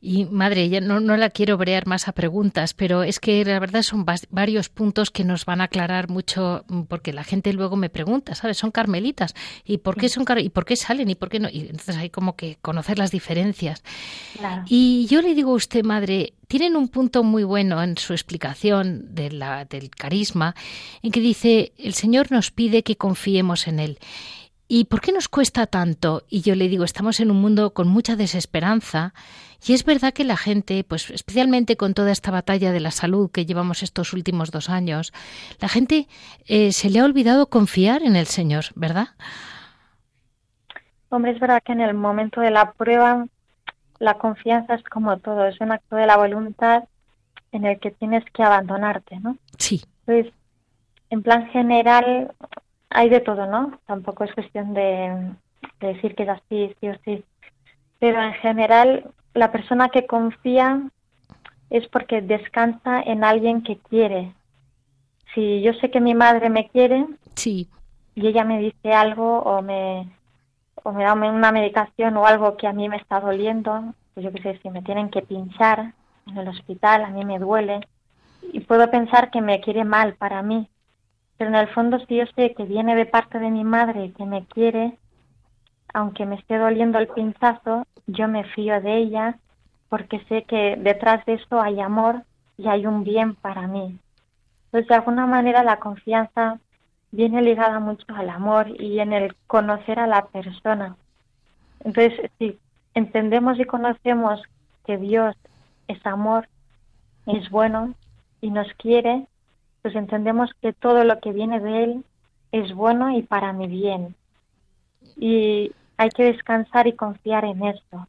[0.00, 3.58] Y madre, ya no, no la quiero brear más a preguntas, pero es que la
[3.58, 7.76] verdad son varios puntos que nos van a aclarar mucho, mm, porque la gente luego
[7.76, 8.58] me pregunta, ¿sabes?
[8.58, 9.34] Son carmelitas.
[9.64, 11.48] ¿Y por qué son y por qué salen y por qué no?
[11.50, 13.82] Y entonces hay como que conocer las diferencias.
[14.66, 19.14] Y yo le digo a usted, madre, tienen un punto muy bueno en su explicación
[19.14, 20.54] de la, del carisma,
[21.02, 23.98] en que dice, el Señor nos pide que confiemos en Él.
[24.72, 26.22] ¿Y por qué nos cuesta tanto?
[26.28, 29.14] Y yo le digo, estamos en un mundo con mucha desesperanza
[29.66, 33.32] y es verdad que la gente, pues especialmente con toda esta batalla de la salud
[33.32, 35.12] que llevamos estos últimos dos años,
[35.58, 36.06] la gente
[36.46, 39.08] eh, se le ha olvidado confiar en el Señor, ¿verdad?
[41.08, 43.26] Hombre, es verdad que en el momento de la prueba
[43.98, 46.84] la confianza es como todo, es un acto de la voluntad
[47.50, 49.36] en el que tienes que abandonarte, ¿no?
[49.58, 49.82] Sí.
[50.04, 50.28] Pues,
[51.10, 52.30] en plan general,
[52.90, 53.78] hay de todo, ¿no?
[53.86, 55.32] Tampoco es cuestión de,
[55.80, 57.24] decir que es así, sí o sí.
[57.98, 60.82] Pero en general, la persona que confía
[61.70, 64.34] es porque descansa en alguien que quiere.
[65.34, 67.68] Si yo sé que mi madre me quiere sí.
[68.16, 70.08] y ella me dice algo o me,
[70.82, 74.32] o me da una medicación o algo que a mí me está doliendo, pues yo
[74.32, 75.94] qué sé, si me tienen que pinchar
[76.26, 77.80] en el hospital, a mí me duele
[78.52, 80.68] y puedo pensar que me quiere mal para mí,
[81.40, 84.26] pero en el fondo si yo sé que viene de parte de mi madre que
[84.26, 84.98] me quiere,
[85.94, 89.38] aunque me esté doliendo el pinchazo, yo me fío de ella
[89.88, 92.24] porque sé que detrás de eso hay amor
[92.58, 93.98] y hay un bien para mí.
[94.66, 96.58] Entonces, de alguna manera la confianza
[97.10, 100.94] viene ligada mucho al amor y en el conocer a la persona.
[101.82, 102.58] Entonces, si
[102.92, 104.42] entendemos y conocemos
[104.84, 105.34] que Dios
[105.88, 106.50] es amor,
[107.24, 107.94] es bueno
[108.42, 109.26] y nos quiere,
[109.82, 112.04] pues entendemos que todo lo que viene de Él
[112.52, 114.14] es bueno y para mi bien.
[115.16, 118.06] Y hay que descansar y confiar en esto.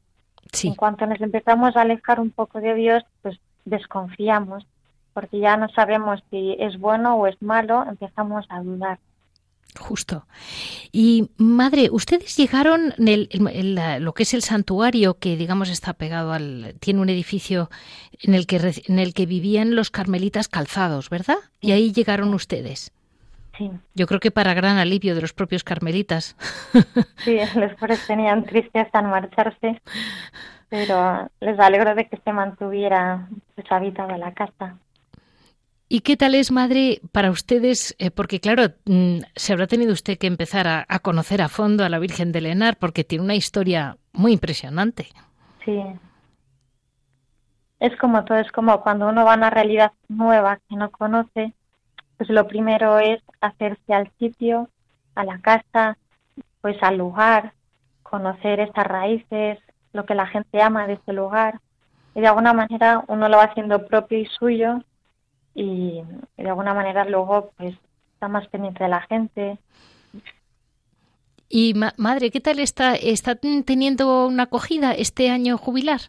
[0.63, 4.65] En cuanto nos empezamos a alejar un poco de Dios, pues desconfiamos,
[5.13, 8.99] porque ya no sabemos si es bueno o es malo, empezamos a dudar.
[9.79, 10.25] Justo.
[10.91, 16.75] Y madre, ustedes llegaron en, lo que es el santuario que digamos está pegado al
[16.79, 17.69] tiene un edificio
[18.21, 18.57] en el que
[18.87, 21.37] en el que vivían los carmelitas calzados, ¿verdad?
[21.61, 22.91] Y ahí llegaron ustedes.
[23.57, 23.71] Sí.
[23.95, 26.35] Yo creo que para gran alivio de los propios carmelitas.
[27.23, 29.79] Sí, los pobres tenían tristeza en marcharse,
[30.69, 34.77] pero les alegro de que se mantuviera pues, habitada la casa.
[35.93, 37.97] ¿Y qué tal es, madre, para ustedes?
[37.99, 41.89] Eh, porque, claro, mm, se habrá tenido usted que empezar a, conocer a fondo a
[41.89, 45.07] la Virgen de Lenar, porque tiene una historia muy impresionante.
[45.65, 45.83] Sí.
[47.81, 51.53] Es como todo, es como cuando uno va a una realidad nueva que no conoce,
[52.15, 54.69] pues lo primero es hacerse al sitio,
[55.15, 55.97] a la casa,
[56.61, 57.51] pues al lugar,
[58.01, 59.59] conocer estas raíces,
[59.91, 61.59] lo que la gente ama de ese lugar.
[62.15, 64.85] Y de alguna manera uno lo va haciendo propio y suyo
[65.53, 66.01] y,
[66.37, 67.75] de alguna manera luego pues
[68.13, 69.57] está más pendiente de la gente.
[71.49, 75.99] Y madre, ¿qué tal está, está teniendo una acogida este año jubilar?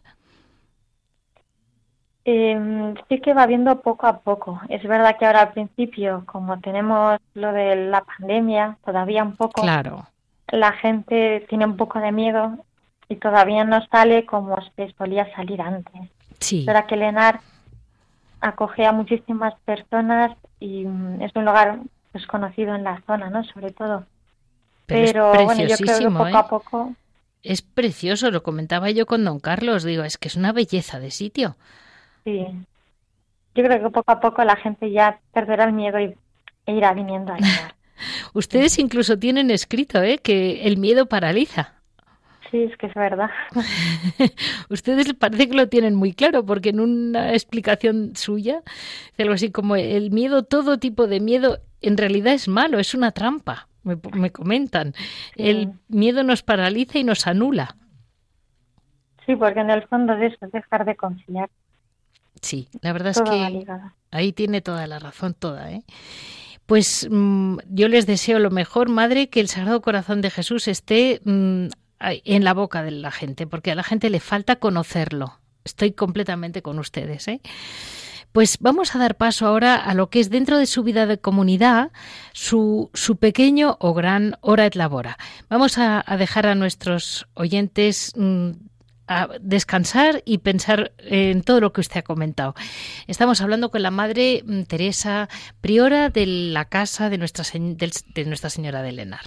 [2.25, 4.61] Eh, sí que va viendo poco a poco.
[4.69, 9.61] Es verdad que ahora al principio, como tenemos lo de la pandemia, todavía un poco.
[9.61, 10.07] Claro.
[10.47, 12.57] La gente tiene un poco de miedo
[13.09, 16.09] y todavía no sale como se solía salir antes.
[16.39, 16.63] Sí.
[16.65, 17.41] Pero que Lenar
[18.43, 21.79] acoge a muchísimas personas y mm, es un lugar
[22.11, 23.43] pues conocido en la zona, ¿no?
[23.43, 24.05] Sobre todo.
[24.85, 26.45] Pero, bueno, yo creo que poco a ¿eh?
[26.49, 26.95] poco
[27.43, 31.11] es precioso, lo comentaba yo con don Carlos, digo, es que es una belleza de
[31.11, 31.57] sitio.
[32.23, 32.47] Sí.
[33.53, 36.15] Yo creo que poco a poco la gente ya perderá el miedo y,
[36.65, 37.37] e irá viniendo a
[38.33, 40.17] Ustedes incluso tienen escrito ¿eh?
[40.17, 41.75] que el miedo paraliza.
[42.53, 43.31] Sí, es que es verdad.
[44.69, 48.61] Ustedes parece que lo tienen muy claro, porque en una explicación suya,
[49.17, 53.11] algo así como el miedo, todo tipo de miedo, en realidad es malo, es una
[53.11, 54.93] trampa, me, comentan.
[55.35, 57.75] El miedo nos paraliza y nos anula.
[59.25, 61.49] Sí, porque en el fondo de eso es dejar de confiar.
[62.39, 63.65] Sí, la verdad es que
[64.11, 65.81] ahí tiene toda la razón, toda, ¿eh?
[66.67, 71.19] Pues mm, yo les deseo lo mejor, Madre, que el Sagrado Corazón de Jesús esté
[71.25, 71.67] mm,
[72.03, 75.39] en la boca de la gente, porque a la gente le falta conocerlo.
[75.63, 77.27] Estoy completamente con ustedes.
[77.27, 77.41] ¿eh?
[78.33, 81.19] Pues vamos a dar paso ahora a lo que es dentro de su vida de
[81.19, 81.91] comunidad,
[82.33, 85.17] su, su pequeño o gran hora et labora.
[85.49, 88.51] Vamos a, dejar a nuestros oyentes mm,
[89.07, 92.55] a descansar y pensar en todo lo que usted ha comentado.
[93.05, 95.29] Estamos hablando con la Madre mm, Teresa,
[95.61, 99.25] priora de la casa de Nuestra, de Nuestra Señora de Lenar.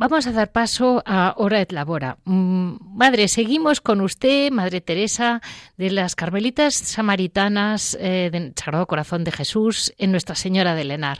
[0.00, 2.16] Vamos a dar paso a Hora et Labora.
[2.24, 5.42] Mm, madre, seguimos con usted, Madre Teresa,
[5.76, 11.18] de las Carmelitas Samaritanas eh, del Sagrado Corazón de Jesús en Nuestra Señora de Lenar.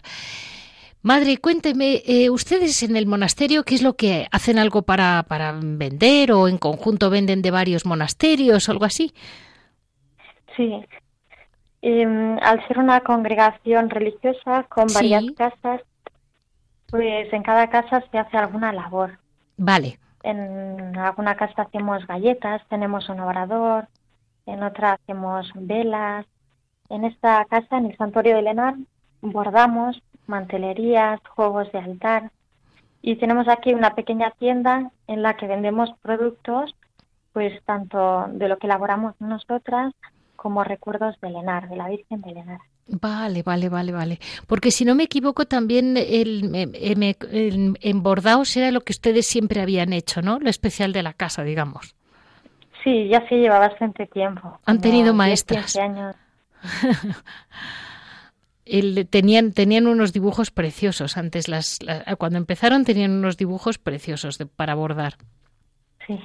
[1.02, 5.52] Madre, cuénteme, eh, ¿ustedes en el monasterio qué es lo que hacen algo para, para
[5.52, 9.12] vender o en conjunto venden de varios monasterios o algo así?
[10.56, 10.72] Sí,
[11.82, 15.82] em, al ser una congregación religiosa con varias casas,
[16.90, 19.18] pues en cada casa se hace alguna labor.
[19.56, 19.98] Vale.
[20.22, 23.88] En alguna casa hacemos galletas, tenemos un obrador,
[24.46, 26.26] en otra hacemos velas.
[26.88, 28.74] En esta casa, en el Santuario de Lenar,
[29.20, 32.30] bordamos mantelerías, juegos de altar.
[33.02, 36.74] Y tenemos aquí una pequeña tienda en la que vendemos productos,
[37.32, 39.94] pues tanto de lo que elaboramos nosotras
[40.36, 42.60] como recuerdos de Lenar, de la Virgen de Lenar.
[42.90, 44.18] Vale, vale, vale, vale.
[44.46, 49.60] Porque si no me equivoco, también el, el, en bordados era lo que ustedes siempre
[49.60, 50.40] habían hecho, ¿no?
[50.40, 51.94] Lo especial de la casa, digamos.
[52.82, 54.58] Sí, ya se lleva bastante tiempo.
[54.66, 55.76] Han tenido maestras.
[55.76, 56.16] años.
[59.10, 61.78] tenían, tenían unos dibujos preciosos antes, las,
[62.18, 65.16] cuando empezaron tenían unos dibujos preciosos para bordar.
[66.06, 66.18] Sí.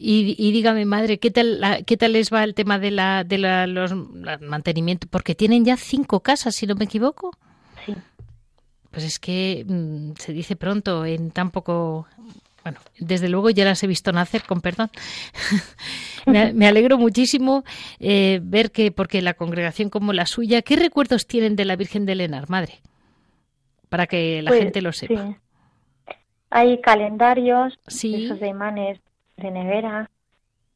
[0.00, 3.66] Y, dígame, madre, ¿qué tal, ¿qué tal les va el tema de la, de la,
[3.66, 3.92] los
[4.40, 5.08] mantenimiento?
[5.10, 7.32] Porque tienen ya cinco casas, si no me equivoco.
[7.84, 7.94] Sí.
[8.92, 12.06] Pues es que mm, se dice pronto, en tan poco.
[12.62, 14.90] Bueno, desde luego ya las he visto nacer, con perdón.
[16.26, 17.64] me, alegro muchísimo
[17.98, 22.06] eh, ver que, porque la congregación como la suya, ¿qué recuerdos tienen de la Virgen
[22.06, 22.82] de Lenar, madre?
[23.88, 25.26] Para que la pues, gente lo sepa.
[25.26, 26.14] Sí.
[26.50, 28.24] Hay calendarios, sí.
[28.26, 29.00] esos de imanes
[29.38, 30.10] de nevera,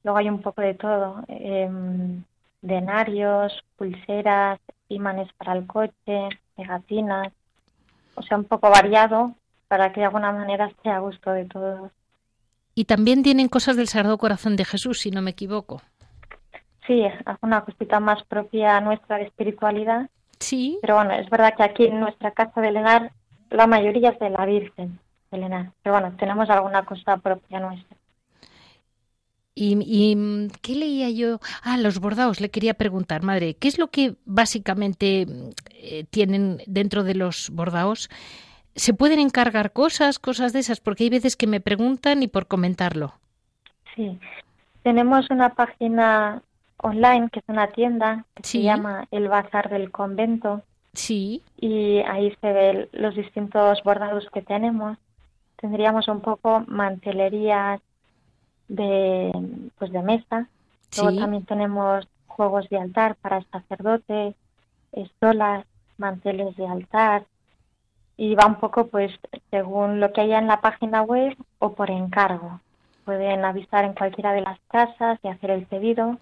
[0.04, 1.68] luego hay un poco de todo, eh,
[2.60, 7.32] denarios, pulseras, imanes para el coche, pegatinas,
[8.14, 9.34] o sea, un poco variado
[9.68, 11.90] para que de alguna manera esté a gusto de todos.
[12.74, 15.82] Y también tienen cosas del Sagrado Corazón de Jesús, si no me equivoco.
[16.86, 20.08] Sí, alguna cosita más propia nuestra de espiritualidad.
[20.40, 20.78] Sí.
[20.80, 23.12] Pero bueno, es verdad que aquí en nuestra casa de Lenar
[23.50, 24.98] la mayoría es de la Virgen
[25.30, 25.72] de Lenar.
[25.82, 27.96] Pero bueno, tenemos alguna cosa propia nuestra.
[29.54, 31.38] Y, mm, qué leía yo?
[31.62, 32.40] Ah, los bordados.
[32.40, 35.26] Le quería preguntar, madre, ¿qué es lo que básicamente
[35.70, 38.08] eh, tienen dentro de los bordados?
[38.74, 40.80] ¿Se pueden encargar cosas, cosas de esas?
[40.80, 43.12] Porque hay veces que me preguntan y por comentarlo.
[43.94, 44.18] Sí,
[44.82, 46.42] tenemos una página
[46.78, 50.62] online que es una tienda que se llama El Bazar del Convento.
[50.94, 51.42] Sí.
[51.58, 54.96] Y ahí se ven los distintos bordados que tenemos.
[55.56, 57.80] Tendríamos un poco mantelerías,
[58.72, 59.32] de,
[59.78, 60.48] pues de mesa.
[60.96, 64.34] Luego también tenemos juegos de altar para el sacerdote,
[64.92, 65.66] estolas,
[65.98, 67.24] manteles de altar.
[68.16, 69.12] Y va un poco pues
[69.50, 72.60] según lo que haya en la página web o por encargo.
[73.04, 76.18] Pueden avisar en cualquiera de las casas y hacer el pedido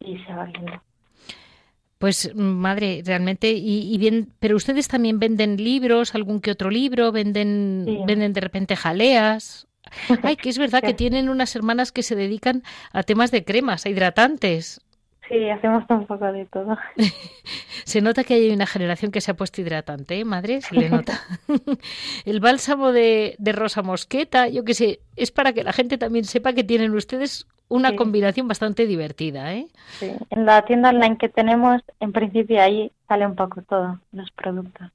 [0.00, 0.72] y se va viendo.
[1.98, 7.86] Pues madre, realmente y, bien, pero ustedes también venden libros, algún que otro libro, venden
[8.06, 9.66] venden de repente jaleas.
[10.22, 13.86] Ay, que es verdad que tienen unas hermanas que se dedican a temas de cremas,
[13.86, 14.80] a hidratantes.
[15.28, 16.76] Sí, hacemos un poco de todo.
[17.84, 20.60] se nota que hay una generación que se ha puesto hidratante, ¿eh, madre?
[20.60, 21.18] Se le nota.
[22.26, 26.24] El bálsamo de, de rosa mosqueta, yo qué sé, es para que la gente también
[26.24, 29.66] sepa que tienen ustedes una combinación bastante divertida, ¿eh?
[29.98, 34.30] Sí, en la tienda online que tenemos, en principio ahí sale un poco todo, los
[34.32, 34.90] productos.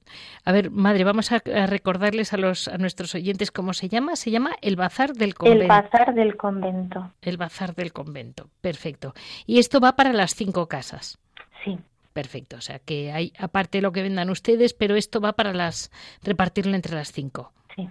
[0.46, 4.16] A ver, madre, vamos a, recordarles a los a nuestros oyentes cómo se llama.
[4.16, 5.64] Se llama El Bazar del Convento.
[5.64, 7.12] El Bazar del Convento.
[7.22, 9.14] El Bazar del Convento, perfecto.
[9.46, 11.18] Y esto va para las cinco casas.
[11.64, 11.78] Sí.
[12.14, 15.92] Perfecto, o sea que hay aparte lo que vendan ustedes, pero esto va para las
[16.24, 17.52] repartirlo entre las cinco.
[17.76, 17.88] Sí.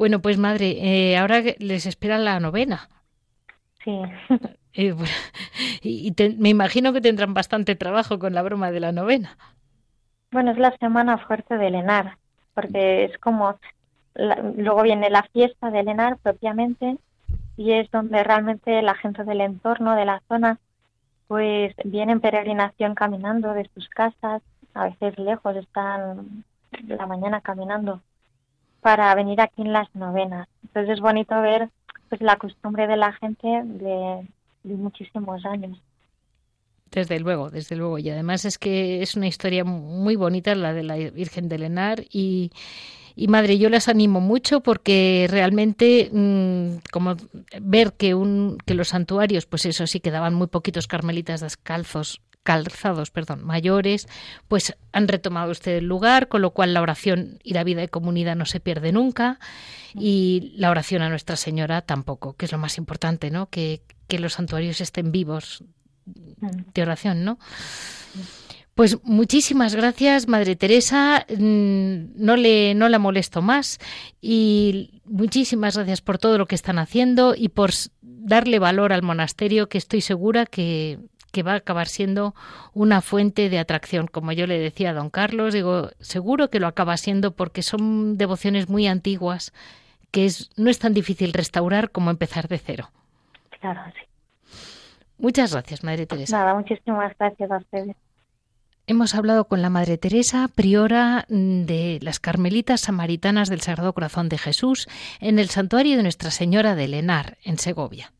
[0.00, 2.88] Bueno, pues madre, eh, ahora les espera la novena.
[3.84, 4.00] Sí.
[5.82, 9.36] y, me imagino que tendrán bastante trabajo con la broma de la novena.
[10.32, 12.16] Bueno, es la semana fuerte de Lenar,
[12.54, 13.58] porque es como,
[14.14, 16.96] luego viene la fiesta de Lenar propiamente,
[17.58, 20.58] y es donde realmente la gente del entorno, de la zona,
[21.28, 24.40] pues viene en peregrinación caminando de sus casas,
[24.72, 26.42] a veces lejos, están
[26.88, 28.00] la mañana caminando
[28.80, 30.48] para venir aquí en las novenas.
[30.62, 31.68] Entonces es bonito ver
[32.08, 34.26] pues la costumbre de la gente de,
[34.64, 35.78] muchísimos años.
[36.90, 37.98] Desde luego, desde luego.
[37.98, 42.04] Y además es que es una historia muy bonita la de la Virgen de Lenar
[42.10, 42.50] y,
[43.14, 47.14] y madre, yo las animo mucho porque realmente mm, como
[47.60, 53.10] ver que un que los santuarios, pues eso sí quedaban muy poquitos carmelitas descalzos calzados,
[53.10, 54.08] perdón, mayores,
[54.48, 57.88] pues han retomado usted el lugar, con lo cual la oración y la vida de
[57.88, 59.38] comunidad no se pierde nunca
[59.94, 63.50] y la oración a Nuestra Señora tampoco, que es lo más importante, ¿no?
[63.50, 65.64] Que, que los santuarios estén vivos
[66.06, 67.38] de oración, ¿no?
[68.74, 71.26] Pues muchísimas gracias, Madre Teresa.
[71.28, 73.78] Mm, no le no la molesto más
[74.22, 79.68] y muchísimas gracias por todo lo que están haciendo y por darle valor al monasterio,
[79.68, 80.98] que estoy segura que
[81.30, 82.34] que va a acabar siendo
[82.74, 84.06] una fuente de atracción.
[84.06, 88.18] Como yo le decía a don Carlos, digo, seguro que lo acaba siendo porque son
[88.18, 89.52] devociones muy antiguas
[90.10, 92.90] que es, no es tan difícil restaurar como empezar de cero.
[93.60, 94.06] Claro, sí.
[95.18, 96.38] Muchas gracias, Madre Teresa.
[96.38, 97.96] Nada, muchísimas gracias a ustedes.
[98.86, 104.38] Hemos hablado con la Madre Teresa, priora de las Carmelitas Samaritanas del Sagrado Corazón de
[104.38, 104.88] Jesús,
[105.20, 108.12] en el santuario de Nuestra Señora de Lenar, en Segovia.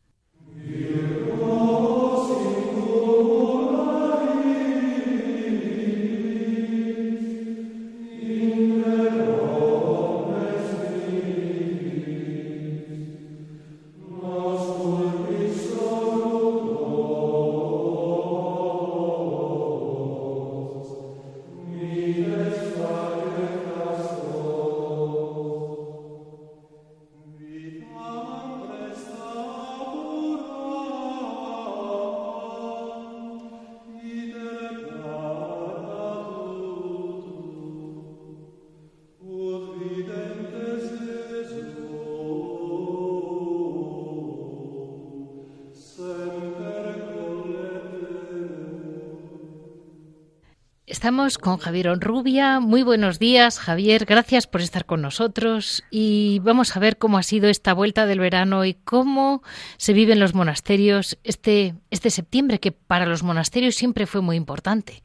[51.21, 52.59] Con Javier Onrubia.
[52.59, 54.05] Muy buenos días, Javier.
[54.05, 55.83] Gracias por estar con nosotros.
[55.91, 59.43] Y vamos a ver cómo ha sido esta vuelta del verano y cómo
[59.77, 64.35] se vive en los monasterios este, este septiembre, que para los monasterios siempre fue muy
[64.35, 65.03] importante.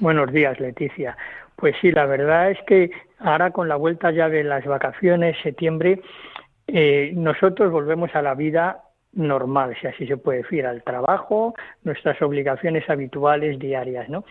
[0.00, 1.14] Buenos días, Leticia.
[1.56, 6.00] Pues sí, la verdad es que ahora con la vuelta ya de las vacaciones, septiembre,
[6.68, 8.80] eh, nosotros volvemos a la vida
[9.12, 14.24] normal, si así se puede decir, al trabajo, nuestras obligaciones habituales diarias, ¿no?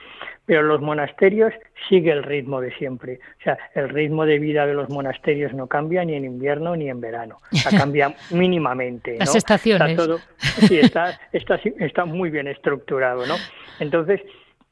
[0.46, 1.54] Pero los monasterios
[1.90, 3.20] sigue el ritmo de siempre.
[3.40, 6.90] O sea, el ritmo de vida de los monasterios no cambia ni en invierno ni
[6.90, 7.38] en verano.
[7.52, 9.14] O sea, cambia mínimamente.
[9.14, 9.20] ¿no?
[9.20, 9.92] Las estaciones.
[9.92, 13.36] Está todo, sí, está, está, está muy bien estructurado, ¿no?
[13.80, 14.22] Entonces,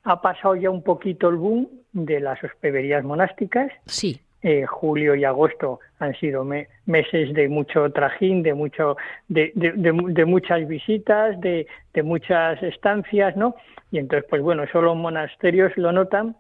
[0.03, 3.71] ha pasado ya un poquito el boom de las hospederías monásticas.
[3.85, 4.21] Sí.
[4.47, 8.95] Eh, julio y agosto han sido meses de mucho trajín, de mucho,
[9.27, 11.65] de, de, muchas visitas, de,
[12.03, 13.55] muchas estancias, ¿no?
[13.89, 16.35] Y entonces, pues bueno, eso los monasterios lo notan.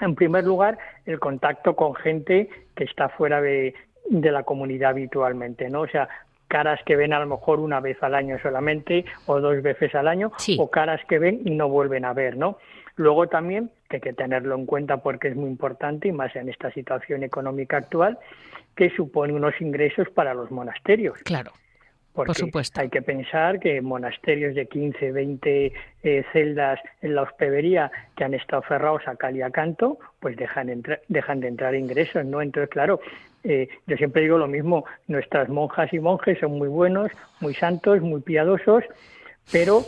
[0.00, 3.74] En primer lugar, el contacto con gente que está fuera de,
[4.08, 5.80] la comunidad habitualmente, ¿no?
[5.80, 6.08] O sea,
[6.46, 10.06] caras que ven a lo mejor una vez al año solamente o dos veces al
[10.06, 12.58] año, o caras que ven y no vuelven a ver, ¿no?
[12.94, 16.48] Luego también, que hay que tenerlo en cuenta porque es muy importante y más en
[16.48, 18.18] esta situación económica actual,
[18.74, 21.18] que supone unos ingresos para los monasterios.
[21.24, 21.52] Claro.
[22.12, 22.80] por supuesto.
[22.80, 25.72] hay que pensar que monasterios de 15, 20
[26.02, 30.36] eh, celdas en la hospedería que han estado cerrados a cal y a canto, pues
[30.36, 32.40] dejan, dejan de entrar ingresos, ¿no?
[32.42, 33.00] Entonces, claro,
[33.44, 38.00] eh, yo siempre digo lo mismo, nuestras monjas y monjes son muy buenos, muy santos,
[38.00, 38.84] muy piadosos,
[39.52, 39.84] pero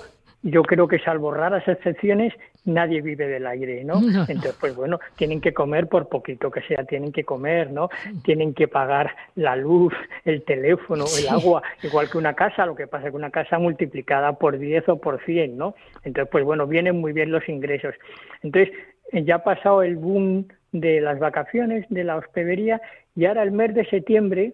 [0.46, 2.32] yo creo que salvo raras excepciones,
[2.64, 3.96] nadie vive del aire, ¿no?
[3.98, 7.88] Entonces, pues bueno, tienen que comer por poquito que sea, tienen que comer, ¿no?
[8.22, 9.92] Tienen que pagar la luz,
[10.24, 13.58] el teléfono, el agua, igual que una casa, lo que pasa es que una casa
[13.58, 15.74] multiplicada por 10 o por 100, ¿no?
[16.04, 17.94] Entonces, pues bueno, vienen muy bien los ingresos.
[18.42, 18.72] Entonces,
[19.12, 22.80] ya ha pasado el boom de las vacaciones, de la hospedería,
[23.16, 24.52] y ahora el mes de septiembre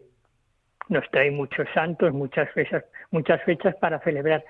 [0.88, 4.42] nos trae muchos santos, muchas fechas, muchas fechas para celebrar.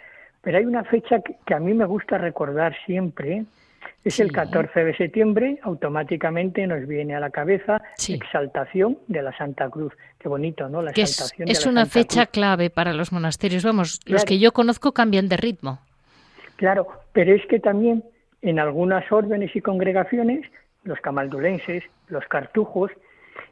[0.42, 3.44] Pero hay una fecha que, a mí me gusta recordar siempre,
[4.04, 9.70] es el 14 de septiembre, automáticamente nos viene a la cabeza exaltación de la Santa
[9.70, 9.92] Cruz.
[10.18, 10.82] Qué bonito, ¿no?
[10.82, 13.64] La exaltación es, una fecha clave para los monasterios.
[13.64, 15.78] Vamos, los que yo conozco cambian de ritmo.
[16.56, 18.04] Claro, pero es que también
[18.42, 20.44] en algunas órdenes y congregaciones,
[20.82, 22.90] los camaldulenses, los cartujos,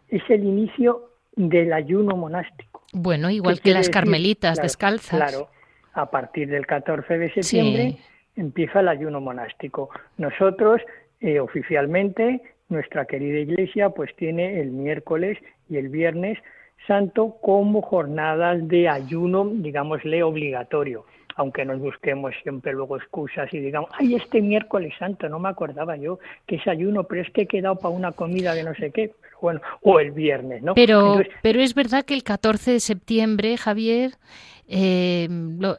[0.08, 2.82] es el inicio del ayuno monástico.
[2.92, 5.16] Bueno, igual que las carmelitas descalzas.
[5.16, 5.48] Claro,
[5.92, 7.96] a partir del 14 de septiembre
[8.36, 9.90] empieza el ayuno monástico.
[10.16, 10.80] Nosotros,
[11.20, 15.38] eh, oficialmente, nuestra querida iglesia, pues tiene el miércoles
[15.68, 16.38] y el viernes
[16.86, 21.04] santo como jornadas de ayuno, digámosle, obligatorio
[21.36, 25.96] aunque nos busquemos siempre luego excusas y digamos, ay, este miércoles santo, no me acordaba
[25.96, 28.90] yo que es ayuno, pero es que he quedado para una comida de no sé
[28.90, 30.74] qué, bueno, o el viernes, ¿no?
[30.74, 34.12] Pero, pero es verdad que el 14 de septiembre, Javier,
[34.72, 35.28] eh,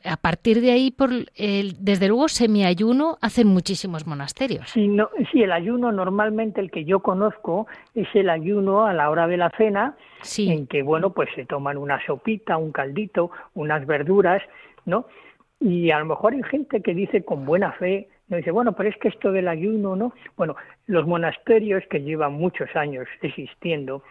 [0.03, 4.69] a partir de ahí, por desde luego, semiayuno hacen muchísimos monasterios.
[4.69, 9.09] Sí, no, sí, el ayuno normalmente el que yo conozco es el ayuno a la
[9.09, 9.95] hora de la cena,
[10.37, 14.41] en que, bueno, pues se toman una sopita, un caldito, unas verduras,
[14.85, 15.05] ¿no?
[15.61, 18.89] Y a lo mejor hay gente que dice con buena fe, no dice, bueno, pero
[18.89, 20.13] es que esto del ayuno, ¿no?
[20.35, 20.55] Bueno,
[20.87, 24.03] los monasterios que llevan muchos años existiendo,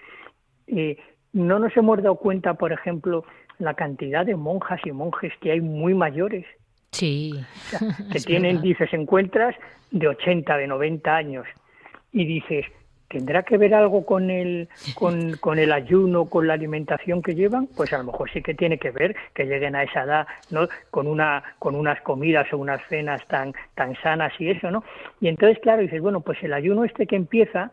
[0.69, 0.97] eh,
[1.33, 3.25] no nos hemos dado cuenta, por ejemplo,
[3.61, 6.47] la cantidad de monjas y monjes que hay muy mayores.
[6.93, 7.35] Sí.
[8.13, 9.55] que tienen, dices, encuentras
[9.91, 11.47] de 80, de 90 años.
[12.13, 12.67] Y dices,
[13.09, 17.69] ¿tendrá que ver algo con el, con, con, el ayuno, con la alimentación que llevan?
[17.77, 20.69] Pues a lo mejor sí que tiene que ver que lleguen a esa edad, ¿no?
[20.91, 24.83] Con, una, con unas comidas o unas cenas tan, tan sanas y eso, ¿no?
[25.21, 27.73] Y entonces, claro, dices, bueno, pues el ayuno este que empieza,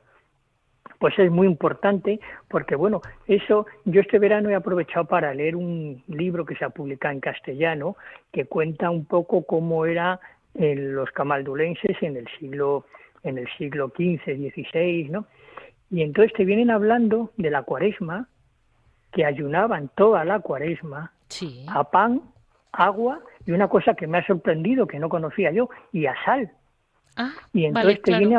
[1.00, 6.04] pues es muy importante porque, bueno, eso yo este verano he aprovechado para leer un
[6.08, 7.98] libro que se ha publicado en castellano
[8.32, 10.20] que cuenta un poco cómo era
[10.56, 12.86] los camaldulenses en el siglo
[13.24, 15.28] en el siglo XV, XVI, ¿no?
[15.90, 18.28] Y entonces te vienen hablando de la cuaresma,
[19.12, 21.12] que ayunaban toda la cuaresma
[21.68, 22.22] a pan,
[22.72, 26.52] agua y una cosa que me ha sorprendido, que no conocía yo, y a sal.
[27.16, 28.38] Ah, y entonces te viene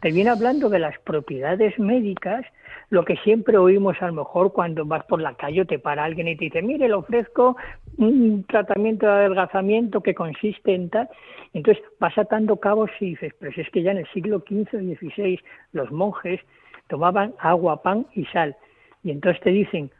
[0.00, 2.44] te viene hablando de las propiedades médicas,
[2.90, 6.04] lo que siempre oímos a lo mejor cuando vas por la calle o te para
[6.04, 7.56] alguien y te dice, mire, le ofrezco
[7.96, 11.08] un tratamiento de adelgazamiento que consiste en tal.
[11.52, 14.74] Entonces vas atando cabos y dices, pero si es que ya en el siglo XV
[14.74, 15.40] o XVI
[15.72, 16.40] los monjes
[16.88, 18.56] tomaban agua, pan y sal.
[19.02, 19.90] Y entonces te dicen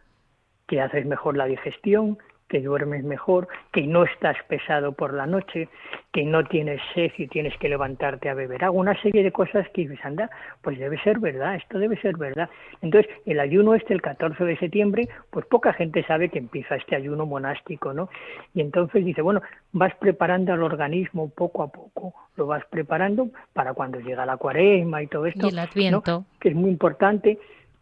[0.68, 2.18] que haces mejor la digestión,
[2.49, 5.68] que duermes mejor, que no estás pesado por la noche,
[6.12, 9.68] que no tienes sed y tienes que levantarte a beber agua, una serie de cosas
[9.70, 10.30] que dices, anda,
[10.62, 12.49] pues debe ser verdad, esto debe ser verdad.
[12.80, 16.96] Entonces, el ayuno este, el 14 de septiembre, pues poca gente sabe que empieza este
[16.96, 18.09] ayuno monástico, ¿no?
[18.55, 19.42] Y entonces dice, bueno,
[19.72, 25.03] vas preparando al organismo poco a poco, lo vas preparando para cuando llega la cuaresma
[25.03, 26.24] y todo esto, y el adviento.
[26.40, 27.38] que es muy importante,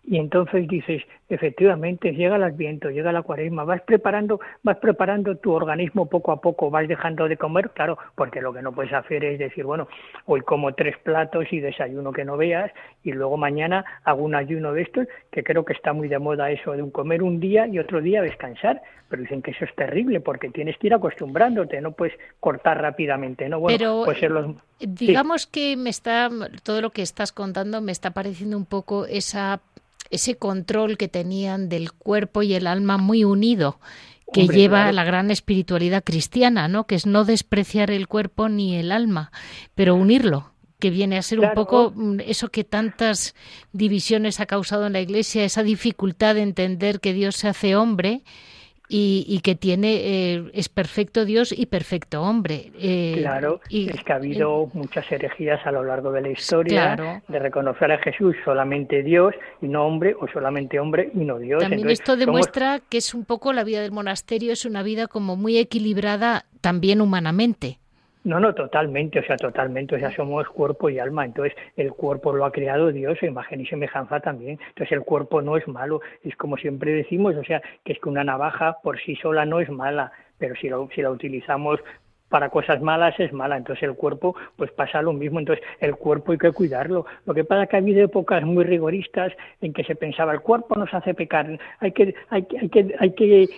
[0.07, 5.53] y entonces dices, efectivamente, llega el adviento, llega la cuaresma, vas preparando, vas preparando tu
[5.53, 9.25] organismo poco a poco, vas dejando de comer, claro, porque lo que no puedes hacer
[9.25, 9.89] es decir, bueno,
[10.27, 12.71] hoy como tres platos y desayuno que no veas,
[13.03, 16.53] y luego mañana hago un ayuno de estos, que creo que está muy de moda
[16.53, 20.21] eso de comer un día y otro día descansar, pero dicen que eso es terrible
[20.21, 23.59] porque tienes que ir acostumbrándote, no puedes cortar rápidamente, ¿no?
[23.59, 24.55] Bueno, pero, pues los...
[24.79, 26.31] digamos que me está,
[26.63, 29.61] todo lo que estás contando me está pareciendo un poco esa
[30.11, 33.79] ese control que tenían del cuerpo y el alma muy unido
[34.33, 36.87] que lleva a la gran espiritualidad cristiana, ¿no?
[36.87, 39.31] Que es no despreciar el cuerpo ni el alma,
[39.75, 43.35] pero unirlo, que viene a ser un poco mm, eso que tantas
[43.73, 48.25] divisiones ha causado en la Iglesia, esa dificultad de entender que Dios se hace hombre
[48.89, 52.73] y, que tiene eh, es perfecto Dios y perfecto hombre.
[52.79, 57.23] Eh, claro, y, es que ha habido muchas herejías a lo largo de la historia
[57.27, 61.63] de reconocer a Jesús solamente Dios y no hombre o solamente hombre y no Dios.
[61.63, 65.37] También esto demuestra que es un poco la vida del monasterio, es una vida como
[65.37, 67.79] muy equilibrada también humanamente.
[68.27, 72.33] No, no, totalmente, o sea, totalmente, o sea, somos cuerpo y alma, entonces el cuerpo
[72.33, 76.35] lo ha creado Dios, imagen y semejanza también, entonces el cuerpo no es malo, es
[76.35, 79.71] como siempre decimos, o sea, que es que una navaja por sí sola no es
[79.71, 81.79] mala, pero si, si la utilizamos
[82.29, 86.33] para cosas malas es mala, entonces el cuerpo pues pasa lo mismo, entonces el cuerpo
[86.33, 87.07] hay que cuidarlo.
[87.27, 90.41] Lo que pasa es que ha habido épocas muy rigoristas en que se pensaba el
[90.41, 91.47] cuerpo nos hace pecar,
[91.79, 93.49] hay que, hay, hay que, hay que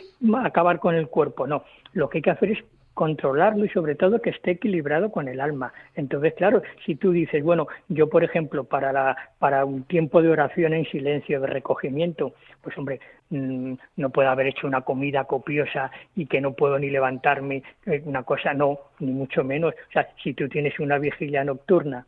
[0.44, 1.64] acabar con el cuerpo, no,
[1.94, 2.58] lo que hay que hacer es
[2.98, 5.72] controlarlo y sobre todo que esté equilibrado con el alma.
[5.94, 10.30] Entonces, claro, si tú dices, bueno, yo por ejemplo, para, la, para un tiempo de
[10.30, 12.98] oración en silencio, de recogimiento, pues hombre,
[13.30, 18.02] mm, no puedo haber hecho una comida copiosa y que no puedo ni levantarme, eh,
[18.04, 19.74] una cosa no, ni mucho menos.
[19.74, 22.04] O sea, si tú tienes una vigilia nocturna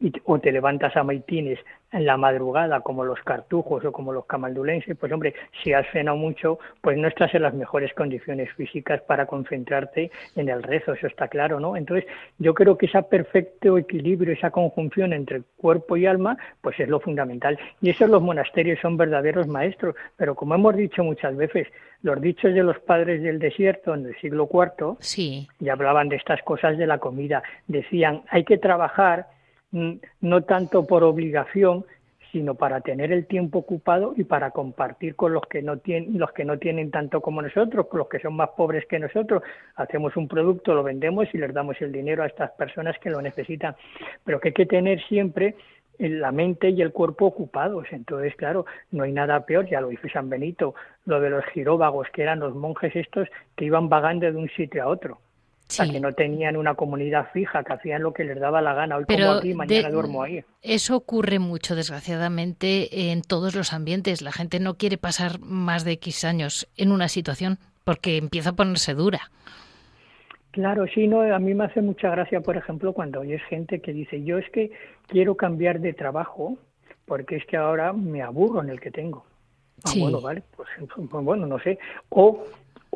[0.00, 1.58] y, o te levantas a maitines
[1.92, 6.16] en la madrugada como los cartujos o como los camaldulenses, pues hombre, si has cenado
[6.16, 11.06] mucho, pues no estás en las mejores condiciones físicas para concentrarte en el rezo, eso
[11.06, 11.76] está claro, ¿no?
[11.76, 12.06] Entonces,
[12.38, 17.00] yo creo que ese perfecto equilibrio, esa conjunción entre cuerpo y alma, pues es lo
[17.00, 17.58] fundamental.
[17.80, 21.68] Y eso los monasterios son verdaderos maestros, pero como hemos dicho muchas veces,
[22.02, 25.48] los dichos de los padres del desierto en el siglo IV sí.
[25.60, 29.26] ya hablaban de estas cosas de la comida, decían, hay que trabajar
[30.20, 31.84] no tanto por obligación,
[32.32, 36.32] sino para tener el tiempo ocupado y para compartir con los que no tienen los
[36.32, 39.42] que no tienen tanto como nosotros, con los que son más pobres que nosotros.
[39.76, 43.22] Hacemos un producto, lo vendemos y les damos el dinero a estas personas que lo
[43.22, 43.74] necesitan.
[44.24, 45.54] Pero que hay que tener siempre
[45.98, 47.86] la mente y el cuerpo ocupados.
[47.90, 50.74] Entonces, claro, no hay nada peor, ya lo dice San Benito,
[51.06, 54.82] lo de los giróvagos, que eran los monjes estos que iban vagando de un sitio
[54.82, 55.20] a otro
[55.68, 58.96] que no tenían una comunidad fija, que hacían lo que les daba la gana.
[58.96, 60.44] Hoy como aquí, mañana duermo ahí.
[60.62, 64.22] Eso ocurre mucho, desgraciadamente, en todos los ambientes.
[64.22, 68.52] La gente no quiere pasar más de X años en una situación porque empieza a
[68.54, 69.30] ponerse dura.
[70.52, 73.92] Claro, sí, no, a mí me hace mucha gracia, por ejemplo, cuando oyes gente que
[73.92, 74.70] dice, yo es que
[75.06, 76.56] quiero cambiar de trabajo
[77.04, 79.26] porque es que ahora me aburro en el que tengo.
[79.84, 80.68] Ah, bueno, vale, pues,
[81.10, 81.78] pues bueno, no sé.
[82.08, 82.44] O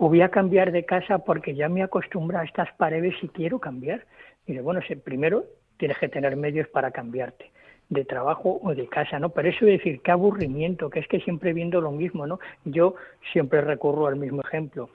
[0.03, 3.59] o voy a cambiar de casa porque ya me acostumbro a estas paredes y quiero
[3.59, 4.07] cambiar.
[4.47, 5.45] Y bueno, primero
[5.77, 7.51] tienes que tener medios para cambiarte
[7.91, 9.29] de trabajo o de casa, ¿no?
[9.29, 12.41] Pero eso es decir, qué aburrimiento, que es que siempre viendo lo mismo, ¿no?
[12.65, 12.95] Yo
[13.31, 14.89] siempre recurro al mismo ejemplo.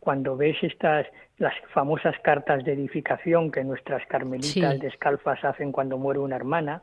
[0.00, 6.20] Cuando ves estas, las famosas cartas de edificación que nuestras carmelitas descalfas hacen cuando muere
[6.20, 6.80] una hermana,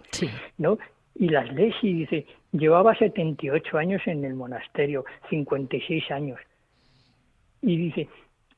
[0.60, 0.78] ¿no?
[1.16, 6.40] Y las lees y dice, llevaba 78 años en el monasterio, 56 años
[7.64, 8.10] y dice,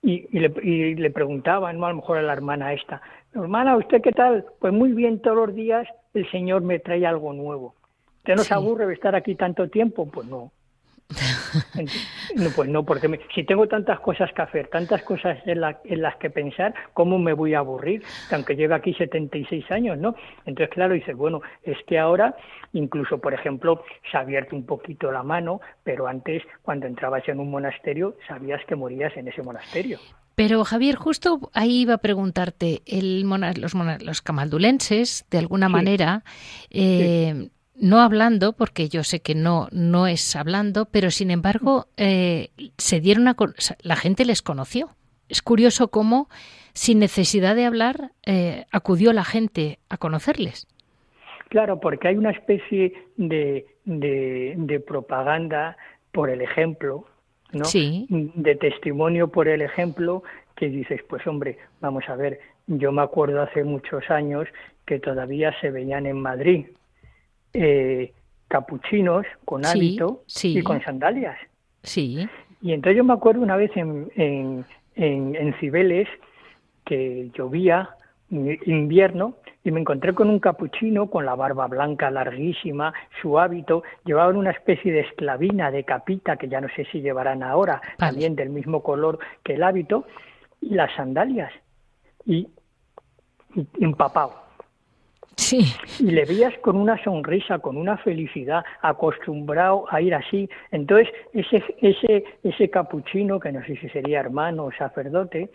[0.01, 1.85] y, le, y le preguntaban, ¿no?
[1.85, 3.01] a lo mejor a la hermana esta,
[3.33, 4.45] hermana, ¿usted qué tal?
[4.59, 7.75] Pues muy bien, todos los días el Señor me trae algo nuevo.
[8.17, 10.07] ¿Usted no se aburre de estar aquí tanto tiempo?
[10.07, 10.51] Pues no.
[12.35, 16.29] No, pues no, porque si tengo tantas cosas que hacer, tantas cosas en, las que
[16.29, 18.03] pensar, ¿cómo me voy a aburrir?
[18.31, 20.15] aunque lleve aquí 76 años, ¿no?
[20.45, 22.35] Entonces, claro, dices, bueno, es que ahora,
[22.73, 27.39] incluso, por ejemplo, se ha abierto un poquito la mano, pero antes, cuando entrabas en
[27.39, 29.99] un monasterio, sabías que morías en ese monasterio.
[30.35, 36.25] Pero Javier, justo ahí iba a preguntarte, el los, los camaldulenses, de alguna manera,
[36.69, 42.49] eh, no hablando, porque yo sé que no, no es hablando, pero sin embargo eh,
[42.77, 43.35] se dieron a,
[43.81, 44.89] la gente les conoció.
[45.27, 46.29] Es curioso cómo,
[46.73, 50.67] sin necesidad de hablar, eh, acudió la gente a conocerles.
[51.49, 55.77] Claro, porque hay una especie de, de, propaganda
[56.11, 57.05] por el ejemplo,
[57.51, 57.65] ¿no?
[57.65, 58.07] Sí.
[58.09, 60.23] De testimonio por el ejemplo
[60.55, 64.47] que dices, pues hombre, vamos a ver, yo me acuerdo hace muchos años
[64.85, 66.65] que todavía se veían en Madrid
[67.55, 68.13] eh,
[68.47, 71.37] capuchinos con hábito y con sandalias.
[71.83, 72.27] Sí.
[72.61, 76.07] Y entonces yo me acuerdo una vez en, en, en, Cibeles
[76.85, 77.89] que llovía
[78.29, 84.35] invierno y me encontré con un capuchino con la barba blanca larguísima, su hábito, llevaban
[84.35, 88.49] una especie de esclavina de capita que ya no sé si llevarán ahora, también del
[88.49, 90.05] mismo color que el hábito,
[90.61, 91.51] y las sandalias,
[92.25, 92.47] y,
[93.55, 94.44] y empapado.
[95.37, 95.65] Sí.
[95.99, 100.49] Y le veías con una sonrisa, con una felicidad, acostumbrado a ir así.
[100.71, 105.49] Entonces, ese, ese, ese capuchino, que no sé si sería hermano o sacerdote,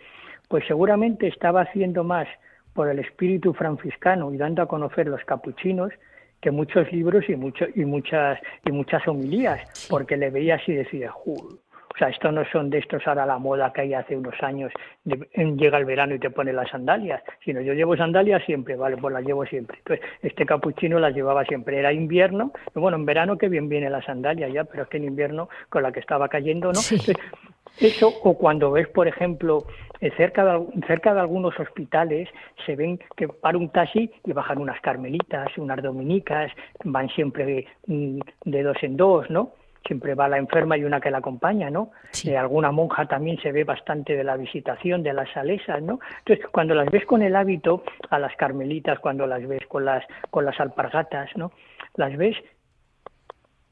[0.47, 2.27] pues seguramente estaba haciendo más
[2.73, 5.91] por el espíritu franciscano y dando a conocer los capuchinos
[6.41, 11.11] que muchos libros y, mucho, y, muchas, y muchas homilías, porque le veías y decía,
[11.93, 14.71] o sea, esto no son de estos ahora la moda que hay hace unos años,
[15.03, 19.13] llega el verano y te pone las sandalias, sino yo llevo sandalias siempre, vale, pues
[19.13, 19.77] las llevo siempre.
[19.79, 21.79] Entonces, este capuchino las llevaba siempre.
[21.79, 25.05] Era invierno, bueno, en verano que bien viene la sandalia ya, pero es que en
[25.05, 26.79] invierno con la que estaba cayendo, ¿no?
[27.79, 29.65] eso, o cuando ves, por ejemplo,
[30.01, 32.29] eh, cerca de, cerca de algunos hospitales
[32.65, 36.51] se ven que para un taxi y bajan unas carmelitas, unas dominicas,
[36.83, 39.51] van siempre mm, de dos en dos, ¿no?
[39.85, 41.91] Siempre va la enferma y una que la acompaña, ¿no?
[42.11, 42.35] Sí.
[42.35, 45.99] alguna monja también se ve bastante de la visitación de las salesas, ¿no?
[46.19, 50.05] Entonces, cuando las ves con el hábito, a las carmelitas, cuando las ves con las,
[50.29, 51.51] con las alpargatas, ¿no?
[51.95, 52.37] Las ves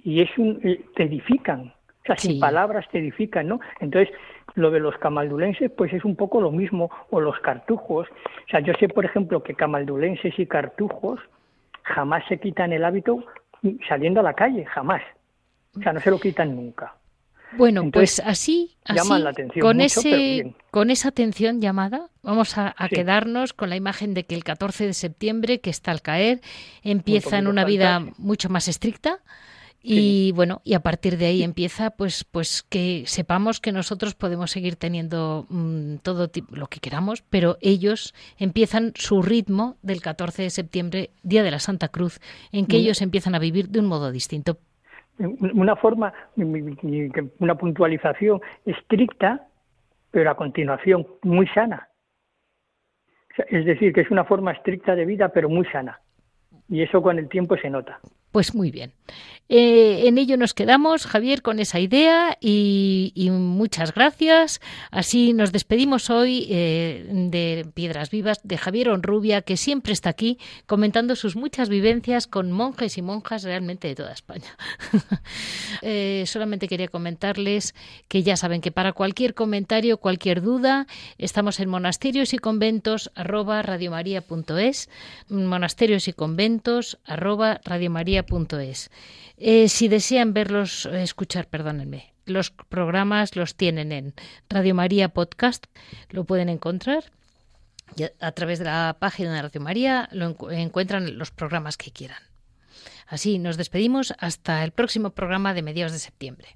[0.04, 3.60] y es un, eh, te edifican, o sea, sin palabras te edifican, ¿no?
[3.80, 4.14] Entonces,
[4.56, 8.08] lo de los camaldulenses, pues es un poco lo mismo, o los cartujos.
[8.10, 11.20] O sea, yo sé, por ejemplo, que camaldulenses y cartujos
[11.84, 13.24] jamás se quitan el hábito
[13.88, 15.02] saliendo a la calle, jamás.
[15.78, 16.96] O sea, no se lo quitan nunca.
[17.58, 19.10] Bueno, pues así, así
[19.60, 24.44] con, ese, con esa atención llamada, vamos a, quedarnos con la imagen de que el
[24.44, 26.42] 14 de septiembre, que está al caer,
[26.84, 29.20] empieza en una vida mucho más estricta.
[29.82, 34.52] Y bueno, y a partir de ahí empieza, pues, pues que sepamos que nosotros podemos
[34.52, 40.44] seguir teniendo mm, todo tipo, lo que queramos, pero ellos empiezan su ritmo del 14
[40.44, 42.20] de septiembre, Día de la Santa Cruz,
[42.52, 44.60] en que ellos empiezan a vivir de un modo distinto
[45.20, 49.48] una forma, una puntualización estricta,
[50.12, 51.90] pero a continuación muy sana.
[53.48, 56.00] Es decir, que es una forma estricta de vida, pero muy sana.
[56.68, 58.00] Y eso con el tiempo se nota.
[58.32, 58.94] Pues muy bien.
[59.52, 64.62] Eh, en ello nos quedamos, Javier, con esa idea y, muchas gracias.
[64.92, 70.38] Así nos despedimos hoy eh, de Piedras Vivas, de Javier Onrubia, que siempre está aquí
[70.68, 74.56] comentando sus muchas vivencias con monjes y monjas realmente de toda España.
[75.82, 77.74] Eh, solamente quería comentarles
[78.10, 83.64] que ya saben que para cualquier comentario, cualquier duda, estamos en monasterios y conventos arroba
[85.30, 87.62] monasterios y conventos arroba
[88.22, 88.90] radiomaria.es.
[89.38, 94.14] Eh, si desean verlos, eh, escuchar, perdónenme, los programas los tienen en
[94.50, 95.66] Radio María Podcast,
[96.10, 97.12] lo pueden encontrar.
[98.20, 102.22] a través de la página de Radio María lo encuentran los programas que quieran.
[103.08, 106.56] Así nos despedimos hasta el próximo programa de mediados de septiembre.